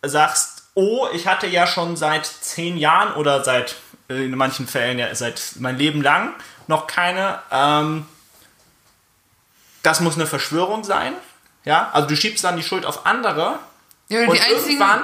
[0.02, 3.78] sagst, oh, ich hatte ja schon seit 10 Jahren oder seit,
[4.10, 6.34] in manchen Fällen ja seit mein Leben lang
[6.68, 7.40] noch keine.
[7.50, 8.06] Ähm,
[9.88, 11.14] das muss eine Verschwörung sein.
[11.64, 13.58] Ja, also du schiebst dann die Schuld auf andere.
[14.10, 15.04] Ja, und irgendwann,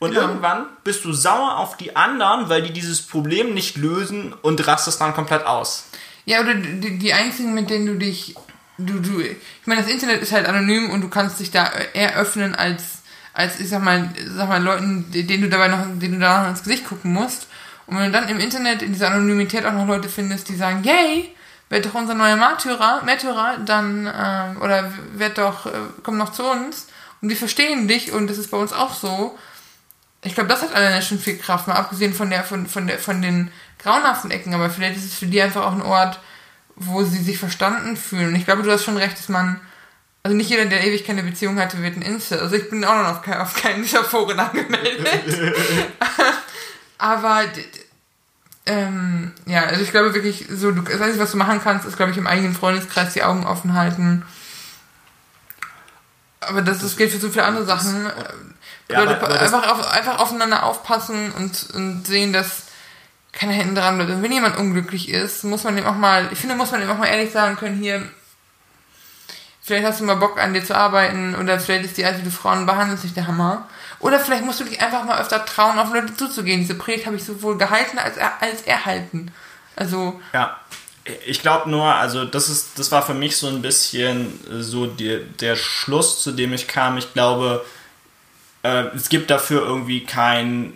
[0.00, 0.22] und ja.
[0.22, 5.00] irgendwann bist du sauer auf die anderen, weil die dieses Problem nicht lösen und rastest
[5.00, 5.86] dann komplett aus.
[6.24, 8.34] Ja, oder die, die einzigen, mit denen du dich.
[8.76, 12.16] Du, du, ich meine, das Internet ist halt anonym und du kannst dich da eher
[12.16, 12.82] öffnen als,
[13.32, 16.50] als ich sag mal, sag mal, Leuten, denen du dabei noch, denen du da noch
[16.50, 17.46] ins Gesicht gucken musst.
[17.86, 20.82] Und wenn du dann im Internet in dieser Anonymität auch noch Leute findest, die sagen,
[20.82, 21.32] yay,
[21.68, 25.70] werd doch unser neuer Märtyrer, Märtyrer, dann, äh, oder werd doch, äh,
[26.02, 26.88] komm noch zu uns
[27.20, 29.38] und wir verstehen dich und das ist bei uns auch so.
[30.22, 32.98] Ich glaube, das hat alleine schon viel Kraft, mal abgesehen von der, von, von der,
[32.98, 36.18] von den grauenhaften Ecken, aber vielleicht ist es für die einfach auch ein Ort,
[36.76, 38.28] wo sie sich verstanden fühlen.
[38.28, 39.60] Und ich glaube, du hast schon recht, dass man,
[40.22, 42.40] also nicht jeder, der ewig keine Beziehung hatte, wird ein Insel.
[42.40, 45.54] Also ich bin auch noch auf, kein, auf keinen dieser Foren angemeldet.
[46.98, 47.44] aber
[48.66, 51.96] ähm, ja, also ich glaube wirklich, so, du, das Einzige, was du machen kannst, ist,
[51.96, 54.24] glaube ich, im eigenen Freundeskreis die Augen offen halten.
[56.40, 58.06] Aber das, das gilt für so viele andere Sachen.
[58.90, 62.64] Ja, Leute, aber, aber einfach, auf, einfach aufeinander aufpassen und, und sehen, dass
[63.32, 64.10] keiner hinten dran bleibt.
[64.10, 66.90] Und wenn jemand unglücklich ist, muss man dem auch mal, ich finde, muss man dem
[66.90, 68.02] auch mal ehrlich sagen können, hier,
[69.64, 72.22] vielleicht hast du mal Bock an dir zu arbeiten oder vielleicht ist die Art, wie
[72.22, 73.66] du Frauen behandelst, nicht der Hammer.
[73.98, 76.60] Oder vielleicht musst du dich einfach mal öfter trauen, auf Leute zuzugehen.
[76.60, 79.32] Diese Predigt habe ich sowohl gehalten als, als erhalten.
[79.74, 80.20] Also.
[80.34, 80.58] Ja.
[81.26, 85.20] Ich glaube nur, also das ist, das war für mich so ein bisschen so die,
[85.40, 86.96] der Schluss, zu dem ich kam.
[86.96, 87.64] Ich glaube,
[88.62, 90.72] äh, es gibt dafür irgendwie kein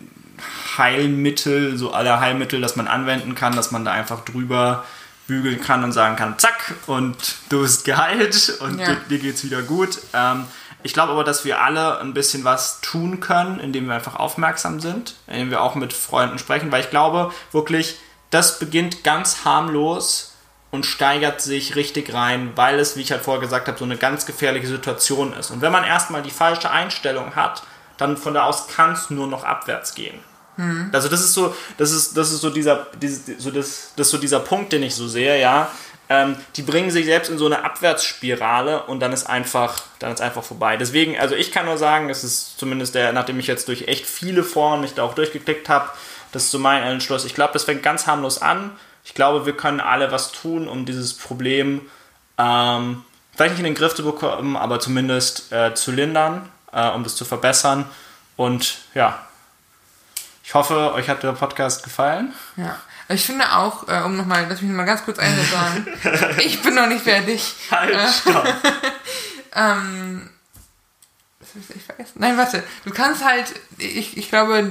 [0.76, 4.84] Heilmittel, so alle Heilmittel, das man anwenden kann, dass man da einfach drüber
[5.29, 7.16] bügeln kann und sagen kann, zack, und
[7.51, 8.87] du bist geheilt und ja.
[8.87, 10.01] dir, dir, geht's wieder gut.
[10.12, 10.47] Ähm,
[10.83, 14.81] ich glaube aber, dass wir alle ein bisschen was tun können, indem wir einfach aufmerksam
[14.81, 17.99] sind, indem wir auch mit Freunden sprechen, weil ich glaube wirklich,
[18.31, 20.35] das beginnt ganz harmlos
[20.70, 23.97] und steigert sich richtig rein, weil es, wie ich halt vorher gesagt habe, so eine
[23.97, 25.51] ganz gefährliche Situation ist.
[25.51, 27.62] Und wenn man erstmal die falsche Einstellung hat,
[27.99, 30.18] dann von da aus kann es nur noch abwärts gehen.
[30.59, 30.90] Hm.
[30.92, 34.18] Also das ist so, das ist, das ist so dieser, dieses, so das, das so
[34.18, 35.70] dieser Punkt, den ich so sehe, ja
[36.09, 40.20] ähm, die bringen sich selbst in so eine Abwärtsspirale und dann ist einfach, dann ist
[40.20, 40.76] einfach vorbei.
[40.76, 44.06] Deswegen, also ich kann nur sagen, es ist zumindest der, nachdem ich jetzt durch echt
[44.06, 45.90] viele Foren mich da auch durchgeklickt habe,
[46.32, 47.24] das ist so mein Entschluss.
[47.24, 48.72] Ich glaube, das fängt ganz harmlos an.
[49.04, 51.82] Ich glaube, wir können alle was tun, um dieses Problem
[52.38, 53.04] ähm,
[53.34, 57.16] vielleicht nicht in den Griff zu bekommen, aber zumindest äh, zu lindern, äh, um das
[57.16, 57.84] zu verbessern.
[58.36, 59.28] Und ja,
[60.49, 62.32] ich hoffe, euch hat der Podcast gefallen.
[62.57, 62.74] Ja,
[63.09, 65.86] Ich finde auch, äh, um nochmal, lass mich mal ganz kurz eines sagen.
[66.42, 67.55] ich bin noch nicht fertig.
[67.70, 68.46] Halt, Äh, stopp.
[69.55, 70.30] ähm,
[71.38, 72.12] was hab ich echt vergessen?
[72.14, 72.62] Nein, warte.
[72.86, 74.70] Du kannst halt, ich, ich glaube,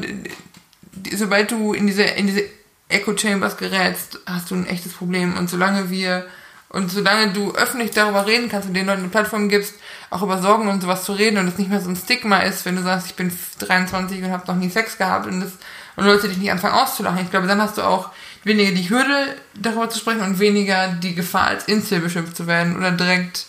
[1.13, 2.43] sobald du in diese, in diese
[2.89, 5.37] Echo Chambers gerätst, hast du ein echtes Problem.
[5.37, 6.25] Und solange wir,
[6.69, 9.75] und solange du öffentlich darüber reden kannst und den Leuten eine Plattform gibst,
[10.09, 12.65] auch über Sorgen und sowas zu reden und es nicht mehr so ein Stigma ist,
[12.65, 15.51] wenn du sagst, ich bin 23 und habe noch nie Sex gehabt und das,
[15.95, 17.19] und Leute dich nicht anfangen auszulachen.
[17.23, 18.09] Ich glaube, dann hast du auch
[18.43, 22.77] weniger die Hürde, darüber zu sprechen und weniger die Gefahr, als Insel beschimpft zu werden
[22.77, 23.45] oder direkt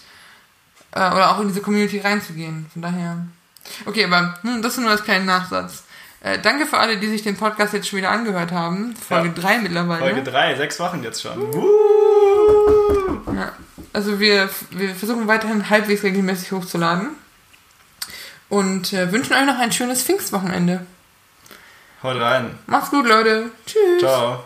[0.93, 2.67] äh, oder auch in diese Community reinzugehen.
[2.73, 3.27] Von daher.
[3.85, 5.85] Okay, aber hm, das nur als kleinen Nachsatz.
[6.21, 8.95] Äh, danke für alle, die sich den Podcast jetzt schon wieder angehört haben.
[8.97, 9.35] Folge Ja.
[9.35, 10.01] 3 mittlerweile.
[10.01, 12.78] Folge 3, sechs Wochen jetzt schon.
[13.35, 13.53] Ja.
[13.93, 17.11] Also wir, wir versuchen weiterhin halbwegs regelmäßig hochzuladen.
[18.49, 20.87] Und äh, wünschen euch noch ein schönes Pfingstwochenende.
[22.03, 22.59] Haut rein.
[22.67, 23.51] Macht's gut, Leute.
[23.67, 24.01] Tschüss.
[24.01, 24.45] Ciao.